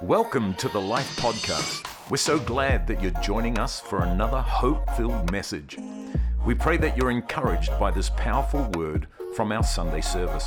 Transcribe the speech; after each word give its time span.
Welcome 0.00 0.54
to 0.54 0.68
the 0.68 0.80
Life 0.80 1.16
Podcast. 1.16 1.86
We're 2.10 2.16
so 2.16 2.38
glad 2.38 2.88
that 2.88 3.00
you're 3.00 3.12
joining 3.22 3.58
us 3.58 3.78
for 3.78 4.02
another 4.02 4.40
hope 4.40 4.90
filled 4.96 5.30
message. 5.30 5.78
We 6.44 6.54
pray 6.54 6.76
that 6.78 6.96
you're 6.96 7.12
encouraged 7.12 7.70
by 7.78 7.92
this 7.92 8.10
powerful 8.10 8.68
word 8.74 9.06
from 9.36 9.52
our 9.52 9.62
Sunday 9.62 10.00
service. 10.00 10.44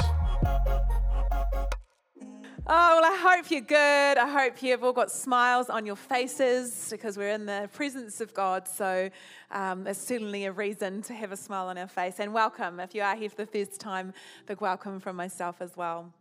Oh, 2.67 2.99
well, 2.99 3.05
I 3.05 3.17
hope 3.21 3.49
you're 3.49 3.61
good. 3.61 4.17
I 4.17 4.27
hope 4.27 4.61
you've 4.61 4.83
all 4.83 4.91
got 4.91 5.09
smiles 5.09 5.69
on 5.69 5.85
your 5.85 5.95
faces 5.95 6.87
because 6.91 7.15
we're 7.15 7.29
in 7.29 7.45
the 7.45 7.69
presence 7.71 8.19
of 8.19 8.33
God. 8.33 8.67
So 8.67 9.09
um, 9.51 9.85
there's 9.85 9.99
certainly 9.99 10.45
a 10.45 10.51
reason 10.51 11.01
to 11.03 11.13
have 11.13 11.31
a 11.31 11.37
smile 11.37 11.67
on 11.67 11.77
our 11.77 11.87
face. 11.87 12.19
And 12.19 12.33
welcome. 12.33 12.81
If 12.81 12.93
you 12.93 13.03
are 13.03 13.15
here 13.15 13.29
for 13.29 13.37
the 13.37 13.45
first 13.45 13.79
time, 13.79 14.13
big 14.47 14.59
welcome 14.59 14.99
from 14.99 15.15
myself 15.15 15.57
as 15.61 15.77
well. 15.77 16.11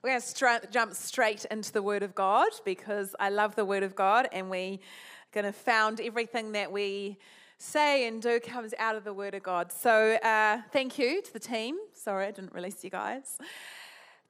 We're 0.00 0.10
going 0.10 0.20
to 0.20 0.26
stra- 0.26 0.60
jump 0.70 0.94
straight 0.94 1.44
into 1.46 1.72
the 1.72 1.82
Word 1.82 2.04
of 2.04 2.14
God 2.14 2.50
because 2.64 3.16
I 3.18 3.30
love 3.30 3.56
the 3.56 3.64
Word 3.64 3.82
of 3.82 3.96
God, 3.96 4.28
and 4.30 4.48
we're 4.48 4.78
going 5.32 5.44
to 5.44 5.52
found 5.52 6.00
everything 6.00 6.52
that 6.52 6.70
we 6.70 7.18
say 7.58 8.06
and 8.06 8.22
do 8.22 8.38
comes 8.38 8.72
out 8.78 8.94
of 8.94 9.02
the 9.02 9.12
Word 9.12 9.34
of 9.34 9.42
God. 9.42 9.72
So, 9.72 10.14
uh, 10.22 10.58
thank 10.70 11.00
you 11.00 11.20
to 11.20 11.32
the 11.32 11.40
team. 11.40 11.76
Sorry, 11.94 12.26
I 12.26 12.30
didn't 12.30 12.54
release 12.54 12.84
you 12.84 12.90
guys. 12.90 13.38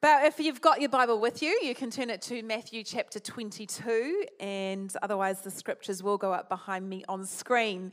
But 0.01 0.27
if 0.27 0.39
you've 0.39 0.61
got 0.61 0.81
your 0.81 0.91
Bible 0.91 1.19
with 1.19 1.43
you, 1.43 1.59
you 1.61 1.75
can 1.75 1.91
turn 1.91 2.09
it 2.09 2.23
to 2.23 2.41
Matthew 2.45 2.85
chapter 2.85 3.19
22, 3.19 4.27
and 4.39 4.95
otherwise, 5.03 5.41
the 5.41 5.51
scriptures 5.51 6.05
will 6.05 6.17
go 6.17 6.33
up 6.33 6.49
behind 6.49 6.89
me 6.89 7.03
on 7.09 7.27
screen. 7.27 7.91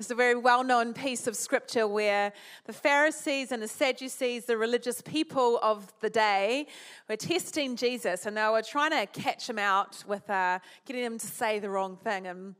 It's 0.00 0.10
a 0.10 0.16
very 0.16 0.34
well 0.34 0.64
known 0.64 0.92
piece 0.92 1.28
of 1.28 1.36
scripture 1.36 1.86
where 1.86 2.32
the 2.64 2.72
Pharisees 2.72 3.52
and 3.52 3.62
the 3.62 3.68
Sadducees, 3.68 4.46
the 4.46 4.56
religious 4.56 5.00
people 5.00 5.60
of 5.62 5.92
the 6.00 6.10
day, 6.10 6.66
were 7.08 7.14
testing 7.14 7.76
Jesus, 7.76 8.26
and 8.26 8.36
they 8.36 8.48
were 8.48 8.60
trying 8.60 8.90
to 8.90 9.06
catch 9.06 9.48
him 9.48 9.60
out 9.60 10.02
with 10.08 10.28
uh, 10.28 10.58
getting 10.86 11.04
him 11.04 11.18
to 11.18 11.26
say 11.28 11.60
the 11.60 11.70
wrong 11.70 11.96
thing. 11.96 12.26
And 12.26 12.56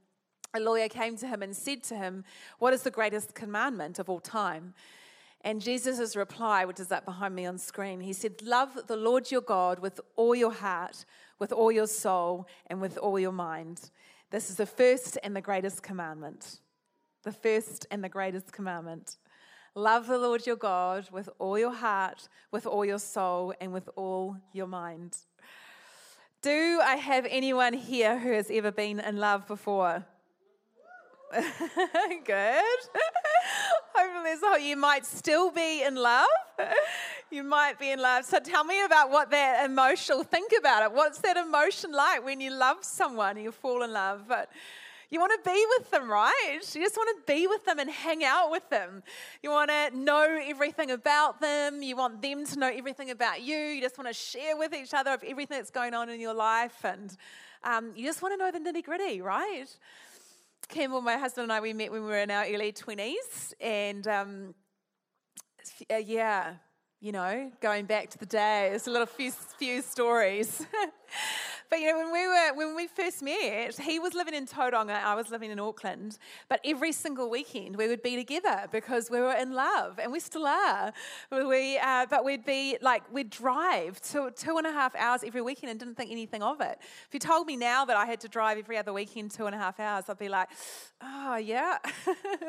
a 0.54 0.60
lawyer 0.60 0.88
came 0.88 1.16
to 1.16 1.26
him 1.26 1.42
and 1.42 1.56
said 1.56 1.82
to 1.84 1.96
him, 1.96 2.23
What 2.60 2.73
is 2.73 2.82
the 2.82 2.92
greatest 2.92 3.34
commandment 3.34 3.98
of 3.98 4.08
all 4.08 4.20
time? 4.20 4.73
And 5.45 5.60
Jesus' 5.60 6.16
reply, 6.16 6.64
which 6.64 6.80
is 6.80 6.90
up 6.90 7.04
behind 7.04 7.34
me 7.34 7.45
on 7.45 7.59
screen, 7.59 8.00
he 8.00 8.14
said, 8.14 8.40
Love 8.42 8.87
the 8.87 8.96
Lord 8.96 9.30
your 9.30 9.42
God 9.42 9.78
with 9.78 10.01
all 10.16 10.34
your 10.34 10.51
heart, 10.51 11.04
with 11.38 11.52
all 11.52 11.70
your 11.70 11.86
soul, 11.86 12.48
and 12.68 12.80
with 12.80 12.96
all 12.96 13.18
your 13.18 13.30
mind. 13.30 13.90
This 14.30 14.48
is 14.48 14.56
the 14.56 14.64
first 14.66 15.18
and 15.23 15.36
the 15.36 15.42
greatest 15.42 15.82
commandment. 15.82 16.60
The 17.24 17.32
first 17.32 17.86
and 17.90 18.02
the 18.02 18.09
greatest 18.09 18.52
commandment. 18.52 19.18
Love 19.74 20.06
the 20.06 20.18
Lord 20.18 20.46
your 20.46 20.56
God 20.56 21.10
with 21.12 21.28
all 21.38 21.58
your 21.58 21.74
heart, 21.74 22.26
with 22.51 22.64
all 22.64 22.86
your 22.86 22.98
soul, 22.98 23.52
and 23.60 23.70
with 23.70 23.90
all 23.96 24.38
your 24.54 24.66
mind. 24.66 25.18
Do 26.40 26.80
I 26.82 26.96
have 26.96 27.26
anyone 27.29 27.74
here 27.74 28.18
who 28.18 28.32
has 28.32 28.51
ever 28.51 28.73
been 28.73 28.98
in 28.98 29.18
love 29.18 29.46
before? 29.46 30.06
Good. 32.24 32.64
Hopefully, 33.95 34.37
so 34.40 34.56
you 34.56 34.76
might 34.76 35.06
still 35.06 35.50
be 35.50 35.82
in 35.82 35.96
love. 35.96 36.28
You 37.30 37.42
might 37.42 37.80
be 37.80 37.90
in 37.90 37.98
love. 37.98 38.24
So 38.26 38.38
tell 38.38 38.62
me 38.62 38.84
about 38.84 39.10
what 39.10 39.28
that 39.32 39.68
emotional. 39.68 40.23
Think 40.23 40.52
about 40.56 40.84
it. 40.84 40.92
What's 40.92 41.18
that 41.18 41.36
emotion 41.36 41.90
like 41.90 42.24
when 42.24 42.40
you 42.40 42.52
love 42.52 42.76
someone 42.82 43.30
and 43.30 43.42
you 43.42 43.51
fall 43.51 43.82
in 43.82 43.92
love? 43.92 44.26
But 44.28 44.51
you 45.10 45.18
want 45.18 45.32
to 45.32 45.51
be 45.51 45.66
with 45.78 45.90
them, 45.90 46.09
right? 46.10 46.60
You 46.60 46.82
just 46.82 46.96
want 46.96 47.16
to 47.16 47.32
be 47.32 47.46
with 47.46 47.64
them 47.64 47.78
and 47.78 47.90
hang 47.90 48.24
out 48.24 48.51
with 48.51 48.68
them. 48.70 49.02
You 49.42 49.51
want 49.51 49.70
to 49.70 49.96
know 49.96 50.38
everything 50.45 50.90
about 50.92 51.40
them. 51.40 51.82
You 51.82 51.96
want 51.96 52.23
them 52.23 52.46
to 52.46 52.58
know 52.58 52.68
everything 52.68 53.10
about 53.10 53.42
you. 53.42 53.56
You 53.56 53.80
just 53.80 53.98
want 53.98 54.08
to 54.08 54.14
share 54.14 54.56
with 54.56 54.73
each 54.74 54.95
other 54.95 55.12
of 55.12 55.23
everything 55.24 55.58
that's 55.58 55.70
going 55.70 55.95
on 55.95 56.08
in 56.08 56.20
your 56.20 56.34
life, 56.34 56.84
and 56.84 57.16
um, 57.62 57.92
you 57.95 58.06
just 58.06 58.23
want 58.23 58.34
to 58.34 58.36
know 58.38 58.51
the 58.51 58.58
nitty 58.58 58.84
gritty, 58.84 59.20
right? 59.20 59.66
Campbell, 60.68 61.01
my 61.01 61.16
husband 61.16 61.45
and 61.45 61.52
I, 61.52 61.60
we 61.60 61.73
met 61.73 61.93
when 61.93 62.02
we 62.02 62.09
were 62.09 62.18
in 62.18 62.30
our 62.30 62.45
early 62.45 62.73
20s. 62.73 63.54
And 63.60 64.06
um, 64.09 64.54
uh, 65.91 65.97
yeah, 65.97 66.54
you 67.00 67.12
know, 67.12 67.50
going 67.60 67.86
back 67.86 68.10
to 68.10 68.19
the 68.19 68.26
day, 68.26 68.75
a 68.75 68.91
little 68.91 69.06
few, 69.06 69.30
few 69.30 69.82
stories. 69.82 70.64
but 71.70 71.80
you 71.80 71.91
know, 71.91 71.98
when 71.98 72.12
we 72.12 72.26
were 72.26 72.54
when 72.54 72.76
we 72.76 72.86
first 72.86 73.22
met, 73.22 73.78
he 73.78 73.98
was 73.98 74.14
living 74.14 74.34
in 74.34 74.47
Tauranga, 74.47 75.02
I 75.02 75.14
was 75.14 75.30
living 75.30 75.50
in 75.50 75.58
Auckland. 75.58 76.19
But 76.48 76.60
every 76.64 76.92
single 76.92 77.30
weekend 77.30 77.76
we 77.76 77.88
would 77.88 78.02
be 78.02 78.16
together 78.16 78.66
because 78.70 79.10
we 79.10 79.20
were 79.20 79.34
in 79.34 79.52
love, 79.52 79.98
and 79.98 80.12
we 80.12 80.20
still 80.20 80.47
are. 80.47 80.92
We, 81.30 81.78
uh, 81.78 82.06
but 82.08 82.25
we'd 82.25 82.44
be 82.44 82.78
like 82.80 83.02
we'd 83.12 83.30
drive 83.30 84.00
two 84.00 84.30
two 84.36 84.58
and 84.58 84.66
a 84.66 84.72
half 84.72 84.94
hours 84.97 85.22
every 85.25 85.42
weekend 85.42 85.70
and 85.70 85.80
didn't 85.80 85.97
think 85.97 86.10
anything 86.10 86.42
of 86.42 86.60
it. 86.60 86.78
If 86.80 87.08
you 87.12 87.20
told 87.20 87.47
me 87.47 87.56
now 87.56 87.84
that 87.84 87.96
I 87.96 88.06
had 88.06 88.20
to 88.20 88.28
drive 88.28 88.58
every 88.58 88.76
other 88.76 88.92
weekend 88.92 89.31
two 89.31 89.46
and 89.46 89.54
a 89.54 89.58
half 89.58 89.81
hours, 89.81 90.04
I'd 90.08 90.19
be 90.19 90.28
like, 90.28 90.48
oh 91.02 91.36
yeah. 91.36 91.78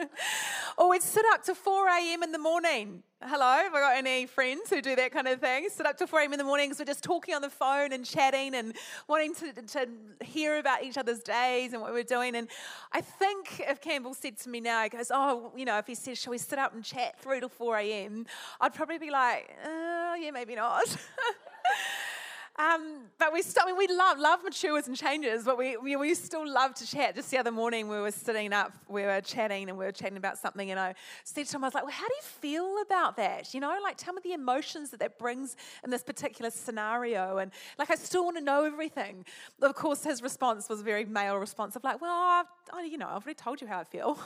or 0.78 0.90
we'd 0.90 1.04
sit 1.04 1.26
up 1.34 1.44
to 1.44 1.56
4 1.56 1.88
a.m. 1.88 2.24
in 2.24 2.32
the 2.32 2.40
morning 2.40 3.04
Hello, 3.28 3.46
have 3.46 3.74
I 3.74 3.80
got 3.80 3.98
any 3.98 4.28
friends 4.28 4.70
who 4.70 4.82
do 4.82 4.96
that 4.98 5.12
kind 5.12 5.28
of 5.28 5.40
thing? 5.40 5.70
Sit 5.70 5.86
up 5.86 5.98
till 5.98 6.06
4 6.06 6.20
a.m. 6.20 6.34
in 6.34 6.38
the 6.38 6.44
morning 6.44 6.68
because 6.68 6.80
we're 6.80 6.86
just 6.86 7.04
talking 7.04 7.34
on 7.34 7.42
the 7.42 7.50
phone 7.50 7.92
and 7.92 8.06
chatting 8.06 8.54
and 8.54 8.76
wanting 9.08 9.36
to, 9.36 9.54
to 9.62 9.88
hear 10.24 10.58
about 10.58 10.84
each 10.84 10.98
other's 10.98 11.20
days 11.20 11.74
and 11.74 11.82
what 11.82 11.94
we're 11.94 12.04
doing. 12.04 12.36
And 12.36 12.48
I 12.92 13.02
think 13.02 13.60
if 13.60 13.82
Campbell 13.82 14.14
said 14.14 14.38
to 14.40 14.50
me 14.50 14.60
now, 14.60 14.84
he 14.84 14.90
goes, 14.90 15.12
Oh, 15.14 15.52
you 15.56 15.66
know, 15.66 15.78
if 15.78 15.88
he 15.88 15.96
says, 15.96 16.20
Shall 16.20 16.32
we 16.32 16.38
sit 16.38 16.60
up 16.60 16.74
and 16.74 16.84
chat 16.84 17.20
3 17.22 17.42
to 17.42 17.50
4 17.50 17.78
a.m., 17.78 18.26
I'd 18.60 18.74
probably 18.74 18.98
be 18.98 19.12
like, 19.12 19.56
uh, 19.64 20.16
Yeah, 20.20 20.32
maybe 20.32 20.56
not. 20.56 20.84
Um, 22.58 23.08
but 23.20 23.34
we 23.34 23.42
still, 23.42 23.64
I 23.64 23.68
mean, 23.68 23.78
we 23.78 23.88
love, 23.88 24.18
love 24.18 24.42
matures 24.42 24.88
and 24.88 24.96
changes, 24.96 25.44
but 25.44 25.58
we, 25.58 25.76
we, 25.76 25.98
we, 25.98 26.14
still 26.16 26.50
love 26.50 26.74
to 26.76 26.88
chat. 26.88 27.16
Just 27.16 27.30
the 27.30 27.38
other 27.38 27.52
morning, 27.52 27.90
we 27.90 27.98
were 27.98 28.12
sitting 28.12 28.54
up, 28.54 28.72
we 28.88 29.02
were 29.02 29.20
chatting, 29.20 29.68
and 29.68 29.78
we 29.78 29.84
were 29.84 29.92
chatting 29.92 30.16
about 30.16 30.38
something, 30.38 30.72
and 30.72 30.80
I 30.80 30.96
said 31.26 31.48
to 31.48 31.58
him, 31.58 31.66
I 31.66 31.68
was 31.68 31.74
like, 31.74 31.84
well, 31.84 31.92
how 31.92 32.08
do 32.08 32.14
you 32.14 32.22
feel 32.24 32.82
about 32.82 33.18
that? 33.18 33.54
You 33.54 33.60
know, 33.60 33.78
like, 33.84 33.98
tell 33.98 34.14
me 34.14 34.22
the 34.24 34.32
emotions 34.32 34.90
that 34.92 35.02
that 35.02 35.20
brings 35.20 35.58
in 35.84 35.90
this 35.90 36.02
particular 36.02 36.50
scenario. 36.50 37.40
And, 37.40 37.52
like, 37.78 37.92
I 37.92 37.96
still 37.96 38.24
want 38.24 38.38
to 38.38 38.44
know 38.44 38.64
everything. 38.64 39.26
Of 39.62 39.76
course, 39.76 40.06
his 40.06 40.22
response 40.22 40.70
was 40.70 40.80
a 40.80 40.84
very 40.84 41.04
male 41.04 41.36
response 41.36 41.76
of, 41.76 41.84
like, 41.84 42.00
well, 42.00 42.46
I've, 42.74 42.86
you 42.90 42.98
know, 42.98 43.08
I've 43.08 43.24
already 43.24 43.34
told 43.34 43.60
you 43.60 43.68
how 43.68 43.80
I 43.82 43.84
feel. 43.84 44.18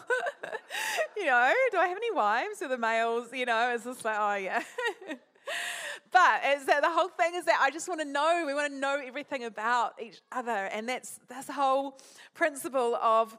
you 1.17 1.25
know, 1.25 1.51
do 1.71 1.77
I 1.77 1.87
have 1.87 1.97
any 1.97 2.11
wives? 2.11 2.61
Or 2.61 2.67
the 2.67 2.77
males, 2.77 3.29
you 3.33 3.47
know, 3.47 3.71
it's 3.73 3.85
just 3.85 4.05
like, 4.05 4.17
oh, 4.19 4.35
yeah. 4.35 4.61
but 6.11 6.41
that 6.65 6.81
the 6.81 6.89
whole 6.89 7.09
thing 7.09 7.35
is 7.35 7.45
that 7.45 7.59
I 7.61 7.69
just 7.71 7.87
want 7.87 8.01
to 8.01 8.07
know. 8.07 8.43
We 8.45 8.53
want 8.53 8.73
to 8.73 8.79
know 8.79 9.01
everything 9.03 9.43
about 9.45 9.93
each 10.01 10.21
other, 10.31 10.51
and 10.51 10.87
that's 10.87 11.19
that's 11.27 11.47
the 11.47 11.53
whole 11.53 11.99
principle 12.33 12.95
of 12.95 13.37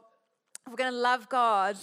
we're 0.69 0.75
going 0.75 0.91
to 0.91 0.97
love 0.97 1.29
God. 1.29 1.77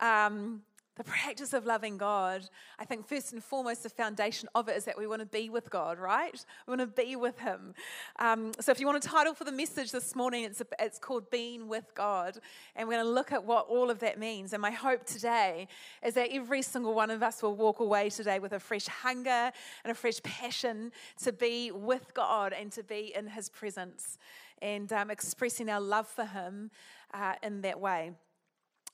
Um, 0.00 0.62
the 0.98 1.04
practice 1.04 1.52
of 1.52 1.64
loving 1.64 1.96
God, 1.96 2.48
I 2.78 2.84
think 2.84 3.06
first 3.06 3.32
and 3.32 3.42
foremost, 3.42 3.84
the 3.84 3.88
foundation 3.88 4.48
of 4.56 4.68
it 4.68 4.76
is 4.76 4.84
that 4.84 4.98
we 4.98 5.06
want 5.06 5.20
to 5.20 5.26
be 5.26 5.48
with 5.48 5.70
God, 5.70 5.96
right? 5.96 6.44
We 6.66 6.76
want 6.76 6.80
to 6.80 7.02
be 7.02 7.14
with 7.14 7.38
Him. 7.38 7.72
Um, 8.18 8.50
so, 8.58 8.72
if 8.72 8.80
you 8.80 8.86
want 8.86 9.02
a 9.02 9.08
title 9.08 9.32
for 9.32 9.44
the 9.44 9.52
message 9.52 9.92
this 9.92 10.16
morning, 10.16 10.42
it's, 10.42 10.60
a, 10.60 10.66
it's 10.80 10.98
called 10.98 11.30
Being 11.30 11.68
with 11.68 11.94
God. 11.94 12.38
And 12.74 12.88
we're 12.88 12.96
going 12.96 13.06
to 13.06 13.12
look 13.12 13.30
at 13.30 13.44
what 13.44 13.68
all 13.68 13.90
of 13.90 14.00
that 14.00 14.18
means. 14.18 14.52
And 14.52 14.60
my 14.60 14.72
hope 14.72 15.06
today 15.06 15.68
is 16.04 16.14
that 16.14 16.30
every 16.32 16.62
single 16.62 16.94
one 16.94 17.10
of 17.10 17.22
us 17.22 17.44
will 17.44 17.54
walk 17.54 17.78
away 17.78 18.10
today 18.10 18.40
with 18.40 18.52
a 18.52 18.60
fresh 18.60 18.86
hunger 18.86 19.52
and 19.84 19.90
a 19.92 19.94
fresh 19.94 20.20
passion 20.24 20.90
to 21.22 21.32
be 21.32 21.70
with 21.70 22.12
God 22.12 22.52
and 22.52 22.72
to 22.72 22.82
be 22.82 23.12
in 23.16 23.28
His 23.28 23.48
presence 23.48 24.18
and 24.60 24.92
um, 24.92 25.12
expressing 25.12 25.70
our 25.70 25.80
love 25.80 26.08
for 26.08 26.24
Him 26.24 26.72
uh, 27.14 27.34
in 27.40 27.60
that 27.60 27.78
way. 27.78 28.10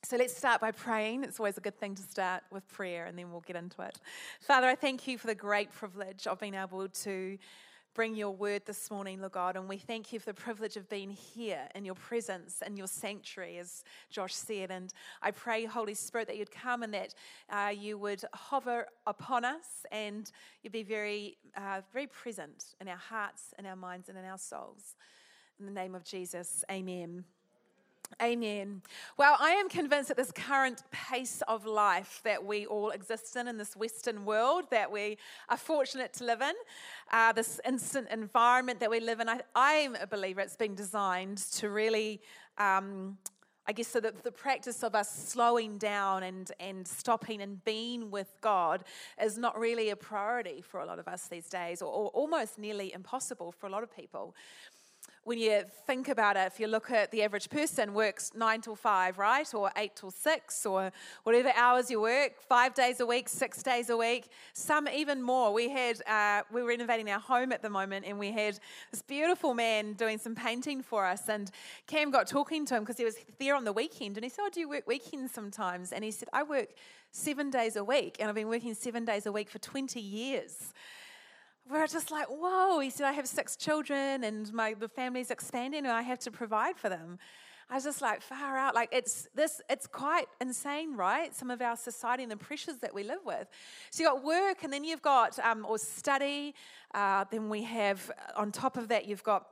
So 0.05 0.17
let's 0.17 0.37
start 0.37 0.61
by 0.61 0.69
praying. 0.69 1.23
It's 1.23 1.39
always 1.39 1.57
a 1.57 1.61
good 1.61 1.79
thing 1.79 1.95
to 1.95 2.03
start 2.03 2.43
with 2.51 2.67
prayer, 2.67 3.07
and 3.07 3.17
then 3.17 3.31
we'll 3.31 3.41
get 3.41 3.55
into 3.55 3.81
it. 3.81 3.99
Father, 4.39 4.67
I 4.67 4.75
thank 4.75 5.07
you 5.07 5.17
for 5.17 5.25
the 5.25 5.33
great 5.33 5.73
privilege 5.73 6.27
of 6.27 6.39
being 6.39 6.53
able 6.53 6.87
to 6.87 7.39
bring 7.95 8.13
your 8.13 8.29
word 8.29 8.61
this 8.67 8.91
morning, 8.91 9.19
Lord 9.19 9.31
God. 9.31 9.55
And 9.55 9.67
we 9.67 9.77
thank 9.77 10.13
you 10.13 10.19
for 10.19 10.27
the 10.27 10.35
privilege 10.35 10.77
of 10.77 10.87
being 10.89 11.09
here 11.09 11.67
in 11.73 11.85
your 11.85 11.95
presence, 11.95 12.61
and 12.63 12.77
your 12.77 12.85
sanctuary, 12.85 13.57
as 13.57 13.83
Josh 14.11 14.35
said. 14.35 14.69
And 14.69 14.93
I 15.23 15.31
pray, 15.31 15.65
Holy 15.65 15.95
Spirit, 15.95 16.27
that 16.27 16.37
you'd 16.37 16.51
come 16.51 16.83
and 16.83 16.93
that 16.93 17.15
uh, 17.49 17.71
you 17.75 17.97
would 17.97 18.23
hover 18.31 18.85
upon 19.07 19.43
us 19.43 19.87
and 19.91 20.31
you'd 20.61 20.71
be 20.71 20.83
very, 20.83 21.37
uh, 21.57 21.81
very 21.91 22.05
present 22.05 22.75
in 22.79 22.87
our 22.87 22.95
hearts, 22.95 23.55
in 23.57 23.65
our 23.65 23.75
minds, 23.75 24.07
and 24.07 24.19
in 24.19 24.25
our 24.25 24.37
souls. 24.37 24.97
In 25.59 25.65
the 25.65 25.71
name 25.71 25.95
of 25.95 26.03
Jesus, 26.03 26.63
amen. 26.71 27.23
Amen. 28.21 28.81
Well, 29.17 29.35
I 29.39 29.51
am 29.51 29.67
convinced 29.67 30.07
that 30.07 30.17
this 30.17 30.31
current 30.31 30.83
pace 30.91 31.41
of 31.47 31.65
life 31.65 32.21
that 32.23 32.43
we 32.43 32.65
all 32.65 32.91
exist 32.91 33.35
in, 33.35 33.47
in 33.47 33.57
this 33.57 33.75
Western 33.75 34.25
world 34.25 34.65
that 34.71 34.89
we 34.91 35.17
are 35.49 35.57
fortunate 35.57 36.13
to 36.13 36.23
live 36.23 36.41
in, 36.41 36.53
uh, 37.11 37.33
this 37.33 37.59
instant 37.65 38.07
environment 38.09 38.79
that 38.79 38.89
we 38.89 38.99
live 38.99 39.19
in, 39.19 39.27
I, 39.27 39.41
I'm 39.53 39.95
a 39.95 40.07
believer 40.07 40.41
it's 40.41 40.55
been 40.55 40.75
designed 40.75 41.39
to 41.53 41.69
really. 41.69 42.21
Um, 42.57 43.17
I 43.67 43.71
guess 43.71 43.87
so 43.87 43.99
that 44.01 44.23
the 44.23 44.31
practice 44.31 44.83
of 44.83 44.93
us 44.93 45.09
slowing 45.09 45.79
down 45.79 46.21
and, 46.21 46.51
and 46.59 46.87
stopping 46.87 47.41
and 47.41 47.65
being 47.65 48.11
with 48.11 48.31
God 48.39 48.83
is 49.19 49.39
not 49.39 49.59
really 49.59 49.89
a 49.89 49.95
priority 49.95 50.61
for 50.61 50.81
a 50.81 50.85
lot 50.85 50.99
of 50.99 51.07
us 51.07 51.27
these 51.27 51.49
days, 51.49 51.81
or, 51.81 51.91
or 51.91 52.09
almost 52.09 52.59
nearly 52.59 52.93
impossible 52.93 53.51
for 53.51 53.65
a 53.65 53.71
lot 53.71 53.81
of 53.81 53.91
people 53.91 54.35
when 55.25 55.39
you 55.39 55.63
think 55.87 56.07
about 56.07 56.37
it, 56.37 56.45
if 56.45 56.59
you 56.59 56.67
look 56.67 56.91
at 56.91 57.09
the 57.09 57.23
average 57.23 57.49
person, 57.49 57.95
works 57.95 58.31
nine 58.35 58.61
till 58.61 58.75
five, 58.75 59.17
right? 59.17 59.51
Or 59.55 59.71
eight 59.75 59.95
till 59.95 60.11
six, 60.11 60.67
or 60.67 60.91
whatever 61.23 61.51
hours 61.55 61.89
you 61.89 61.99
work, 61.99 62.39
five 62.47 62.75
days 62.75 62.99
a 62.99 63.07
week, 63.07 63.27
six 63.27 63.63
days 63.63 63.89
a 63.89 63.97
week, 63.97 64.27
some 64.53 64.87
even 64.87 65.23
more. 65.23 65.51
We 65.51 65.69
had, 65.69 65.99
uh, 66.07 66.43
we 66.53 66.61
were 66.61 66.67
renovating 66.67 67.09
our 67.09 67.19
home 67.19 67.51
at 67.51 67.63
the 67.63 67.71
moment, 67.71 68.05
and 68.07 68.19
we 68.19 68.31
had 68.31 68.59
this 68.91 69.01
beautiful 69.01 69.55
man 69.55 69.93
doing 69.93 70.19
some 70.19 70.35
painting 70.35 70.83
for 70.83 71.07
us. 71.07 71.27
And 71.27 71.49
Cam 71.87 72.11
got 72.11 72.27
talking 72.27 72.63
to 72.67 72.75
him 72.75 72.83
because 72.83 72.97
he 72.97 73.03
was 73.03 73.15
there 73.39 73.55
on 73.55 73.63
the 73.63 73.73
weekend, 73.73 74.17
and 74.17 74.23
he 74.23 74.29
said, 74.29 74.43
Oh, 74.43 74.49
do 74.53 74.59
you 74.59 74.69
work 74.69 74.85
weekends 74.85 75.33
sometimes? 75.33 75.91
And 75.91 76.03
he 76.03 76.11
said, 76.11 76.29
I 76.33 76.43
work 76.43 76.69
seven 77.09 77.49
days 77.49 77.75
a 77.75 77.83
week, 77.83 78.17
and 78.19 78.29
I've 78.29 78.35
been 78.35 78.47
working 78.47 78.75
seven 78.75 79.05
days 79.05 79.25
a 79.25 79.31
week 79.31 79.49
for 79.49 79.57
20 79.57 79.99
years 79.99 80.71
we're 81.69 81.87
just 81.87 82.11
like, 82.11 82.27
whoa. 82.27 82.79
He 82.79 82.89
said, 82.89 83.07
I 83.07 83.11
have 83.13 83.27
six 83.27 83.55
children 83.55 84.23
and 84.23 84.51
my 84.53 84.73
the 84.73 84.87
family's 84.87 85.31
expanding 85.31 85.79
and 85.85 85.91
I 85.91 86.01
have 86.01 86.19
to 86.19 86.31
provide 86.31 86.77
for 86.77 86.89
them. 86.89 87.19
I 87.69 87.75
was 87.75 87.83
just 87.83 88.01
like, 88.01 88.21
far 88.21 88.57
out. 88.57 88.75
Like 88.75 88.89
it's 88.91 89.27
this, 89.33 89.59
it's 89.69 89.87
quite 89.87 90.27
insane, 90.39 90.95
right? 90.95 91.33
Some 91.33 91.49
of 91.49 91.61
our 91.61 91.75
society 91.75 92.21
and 92.21 92.31
the 92.31 92.37
pressures 92.37 92.77
that 92.77 92.93
we 92.93 93.03
live 93.03 93.25
with. 93.25 93.47
So 93.89 94.03
you've 94.03 94.11
got 94.11 94.23
work 94.23 94.63
and 94.63 94.71
then 94.71 94.83
you've 94.83 95.01
got 95.01 95.39
um, 95.39 95.65
or 95.67 95.79
study. 95.79 96.53
Uh, 96.93 97.25
then 97.31 97.49
we 97.49 97.63
have 97.63 98.11
on 98.35 98.51
top 98.51 98.77
of 98.77 98.87
that, 98.89 99.07
you've 99.07 99.23
got 99.23 99.47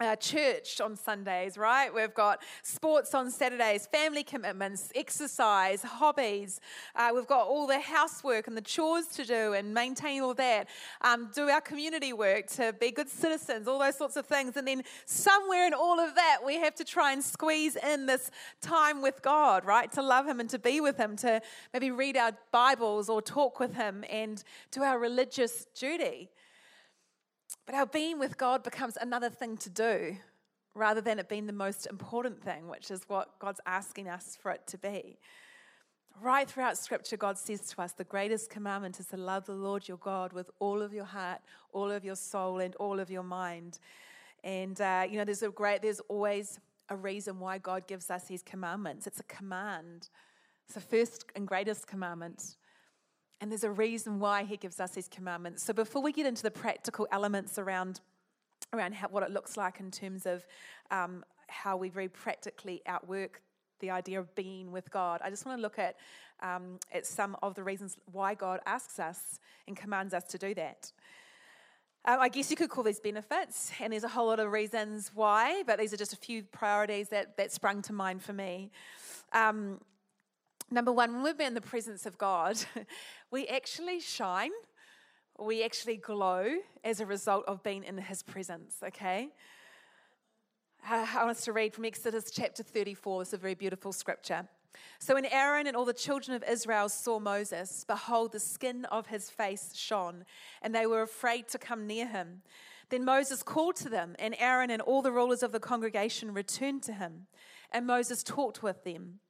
uh, 0.00 0.16
church 0.16 0.80
on 0.80 0.96
Sundays, 0.96 1.56
right? 1.56 1.92
We've 1.94 2.14
got 2.14 2.42
sports 2.62 3.14
on 3.14 3.30
Saturdays, 3.30 3.86
family 3.86 4.24
commitments, 4.24 4.90
exercise, 4.94 5.82
hobbies. 5.82 6.60
Uh, 6.96 7.10
we've 7.14 7.28
got 7.28 7.46
all 7.46 7.66
the 7.66 7.78
housework 7.78 8.48
and 8.48 8.56
the 8.56 8.62
chores 8.62 9.06
to 9.08 9.24
do 9.24 9.52
and 9.52 9.72
maintain 9.72 10.22
all 10.22 10.34
that. 10.34 10.68
Um, 11.02 11.30
do 11.32 11.48
our 11.48 11.60
community 11.60 12.12
work 12.12 12.48
to 12.52 12.72
be 12.72 12.90
good 12.90 13.08
citizens, 13.08 13.68
all 13.68 13.78
those 13.78 13.96
sorts 13.96 14.16
of 14.16 14.26
things. 14.26 14.56
And 14.56 14.66
then 14.66 14.82
somewhere 15.06 15.66
in 15.66 15.74
all 15.74 16.00
of 16.00 16.16
that, 16.16 16.38
we 16.44 16.56
have 16.56 16.74
to 16.76 16.84
try 16.84 17.12
and 17.12 17.22
squeeze 17.22 17.76
in 17.76 18.06
this 18.06 18.32
time 18.60 19.00
with 19.00 19.22
God, 19.22 19.64
right? 19.64 19.90
To 19.92 20.02
love 20.02 20.26
Him 20.26 20.40
and 20.40 20.50
to 20.50 20.58
be 20.58 20.80
with 20.80 20.96
Him, 20.96 21.14
to 21.16 21.40
maybe 21.72 21.92
read 21.92 22.16
our 22.16 22.32
Bibles 22.50 23.08
or 23.08 23.22
talk 23.22 23.60
with 23.60 23.74
Him 23.74 24.04
and 24.10 24.42
do 24.72 24.82
our 24.82 24.98
religious 24.98 25.66
duty. 25.74 26.30
But 27.66 27.74
our 27.74 27.86
being 27.86 28.18
with 28.18 28.36
God 28.36 28.62
becomes 28.62 28.98
another 29.00 29.30
thing 29.30 29.56
to 29.58 29.70
do 29.70 30.16
rather 30.74 31.00
than 31.00 31.18
it 31.18 31.28
being 31.28 31.46
the 31.46 31.52
most 31.52 31.86
important 31.86 32.42
thing, 32.42 32.68
which 32.68 32.90
is 32.90 33.02
what 33.06 33.38
God's 33.38 33.60
asking 33.64 34.08
us 34.08 34.36
for 34.40 34.50
it 34.50 34.66
to 34.66 34.78
be. 34.78 35.18
Right 36.20 36.48
throughout 36.48 36.78
Scripture, 36.78 37.16
God 37.16 37.38
says 37.38 37.60
to 37.68 37.82
us, 37.82 37.92
the 37.92 38.04
greatest 38.04 38.50
commandment 38.50 39.00
is 39.00 39.06
to 39.06 39.16
love 39.16 39.46
the 39.46 39.54
Lord 39.54 39.88
your 39.88 39.96
God 39.98 40.32
with 40.32 40.50
all 40.58 40.82
of 40.82 40.92
your 40.92 41.04
heart, 41.04 41.40
all 41.72 41.90
of 41.90 42.04
your 42.04 42.16
soul, 42.16 42.58
and 42.58 42.74
all 42.76 43.00
of 43.00 43.10
your 43.10 43.22
mind. 43.22 43.78
And 44.44 44.80
uh, 44.80 45.06
you 45.08 45.16
know, 45.16 45.24
there's 45.24 45.42
a 45.42 45.50
great, 45.50 45.82
there's 45.82 46.00
always 46.00 46.60
a 46.88 46.96
reason 46.96 47.40
why 47.40 47.58
God 47.58 47.86
gives 47.86 48.10
us 48.10 48.24
these 48.24 48.42
commandments. 48.42 49.06
It's 49.06 49.20
a 49.20 49.24
command. 49.24 50.08
It's 50.66 50.74
the 50.74 50.80
first 50.80 51.24
and 51.34 51.48
greatest 51.48 51.86
commandment. 51.86 52.56
And 53.40 53.50
there's 53.50 53.64
a 53.64 53.70
reason 53.70 54.20
why 54.20 54.44
he 54.44 54.56
gives 54.56 54.80
us 54.80 54.92
these 54.92 55.08
commandments. 55.08 55.62
So 55.62 55.72
before 55.72 56.02
we 56.02 56.12
get 56.12 56.26
into 56.26 56.42
the 56.42 56.50
practical 56.50 57.06
elements 57.10 57.58
around, 57.58 58.00
around 58.72 58.94
how, 58.94 59.08
what 59.08 59.22
it 59.22 59.30
looks 59.30 59.56
like 59.56 59.80
in 59.80 59.90
terms 59.90 60.24
of 60.24 60.46
um, 60.90 61.24
how 61.48 61.76
we 61.76 61.88
very 61.88 62.08
practically 62.08 62.80
outwork 62.86 63.42
the 63.80 63.90
idea 63.90 64.18
of 64.18 64.34
being 64.34 64.72
with 64.72 64.90
God, 64.90 65.20
I 65.22 65.30
just 65.30 65.44
want 65.44 65.58
to 65.58 65.62
look 65.62 65.78
at, 65.78 65.96
um, 66.42 66.78
at 66.92 67.06
some 67.06 67.36
of 67.42 67.54
the 67.54 67.62
reasons 67.62 67.96
why 68.12 68.34
God 68.34 68.60
asks 68.66 68.98
us 68.98 69.40
and 69.66 69.76
commands 69.76 70.14
us 70.14 70.24
to 70.24 70.38
do 70.38 70.54
that. 70.54 70.92
Um, 72.06 72.20
I 72.20 72.28
guess 72.28 72.50
you 72.50 72.56
could 72.56 72.68
call 72.68 72.84
these 72.84 73.00
benefits, 73.00 73.72
and 73.80 73.92
there's 73.92 74.04
a 74.04 74.08
whole 74.08 74.26
lot 74.26 74.38
of 74.38 74.52
reasons 74.52 75.10
why, 75.14 75.62
but 75.66 75.78
these 75.78 75.92
are 75.92 75.96
just 75.96 76.12
a 76.12 76.16
few 76.16 76.42
priorities 76.42 77.08
that, 77.08 77.36
that 77.38 77.50
sprung 77.50 77.80
to 77.82 77.94
mind 77.94 78.22
for 78.22 78.34
me. 78.34 78.70
Um, 79.32 79.80
Number 80.70 80.92
one, 80.92 81.12
when 81.12 81.22
we're 81.22 81.46
in 81.46 81.54
the 81.54 81.60
presence 81.60 82.06
of 82.06 82.18
God, 82.18 82.56
we 83.30 83.46
actually 83.46 84.00
shine, 84.00 84.50
we 85.38 85.62
actually 85.62 85.96
glow 85.96 86.46
as 86.82 87.00
a 87.00 87.06
result 87.06 87.44
of 87.46 87.62
being 87.62 87.84
in 87.84 87.98
His 87.98 88.22
presence, 88.22 88.76
okay? 88.82 89.28
Uh, 90.88 91.06
I 91.14 91.24
want 91.24 91.36
us 91.36 91.44
to 91.44 91.52
read 91.52 91.74
from 91.74 91.84
Exodus 91.84 92.30
chapter 92.30 92.62
34. 92.62 93.22
It's 93.22 93.32
a 93.32 93.38
very 93.38 93.54
beautiful 93.54 93.92
scripture. 93.92 94.48
So 94.98 95.14
when 95.14 95.26
Aaron 95.26 95.66
and 95.66 95.76
all 95.76 95.84
the 95.84 95.92
children 95.92 96.34
of 96.34 96.44
Israel 96.48 96.88
saw 96.88 97.18
Moses, 97.18 97.84
behold, 97.86 98.32
the 98.32 98.40
skin 98.40 98.84
of 98.86 99.06
his 99.06 99.30
face 99.30 99.74
shone, 99.74 100.24
and 100.62 100.74
they 100.74 100.86
were 100.86 101.02
afraid 101.02 101.48
to 101.48 101.58
come 101.58 101.86
near 101.86 102.06
him. 102.06 102.42
Then 102.90 103.04
Moses 103.04 103.42
called 103.42 103.76
to 103.76 103.88
them, 103.88 104.14
and 104.18 104.34
Aaron 104.38 104.70
and 104.70 104.82
all 104.82 105.02
the 105.02 105.12
rulers 105.12 105.42
of 105.42 105.52
the 105.52 105.60
congregation 105.60 106.34
returned 106.34 106.82
to 106.84 106.92
him, 106.92 107.26
and 107.70 107.86
Moses 107.86 108.22
talked 108.22 108.62
with 108.62 108.84
them. 108.84 109.20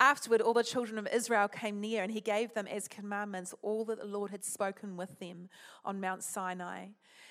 Afterward, 0.00 0.40
all 0.40 0.54
the 0.54 0.64
children 0.64 0.98
of 0.98 1.06
Israel 1.12 1.46
came 1.46 1.78
near, 1.78 2.02
and 2.02 2.10
he 2.10 2.22
gave 2.22 2.54
them 2.54 2.66
as 2.66 2.88
commandments 2.88 3.54
all 3.60 3.84
that 3.84 3.98
the 3.98 4.06
Lord 4.06 4.30
had 4.30 4.44
spoken 4.44 4.96
with 4.96 5.18
them 5.18 5.50
on 5.84 6.00
Mount 6.00 6.22
Sinai. 6.22 6.86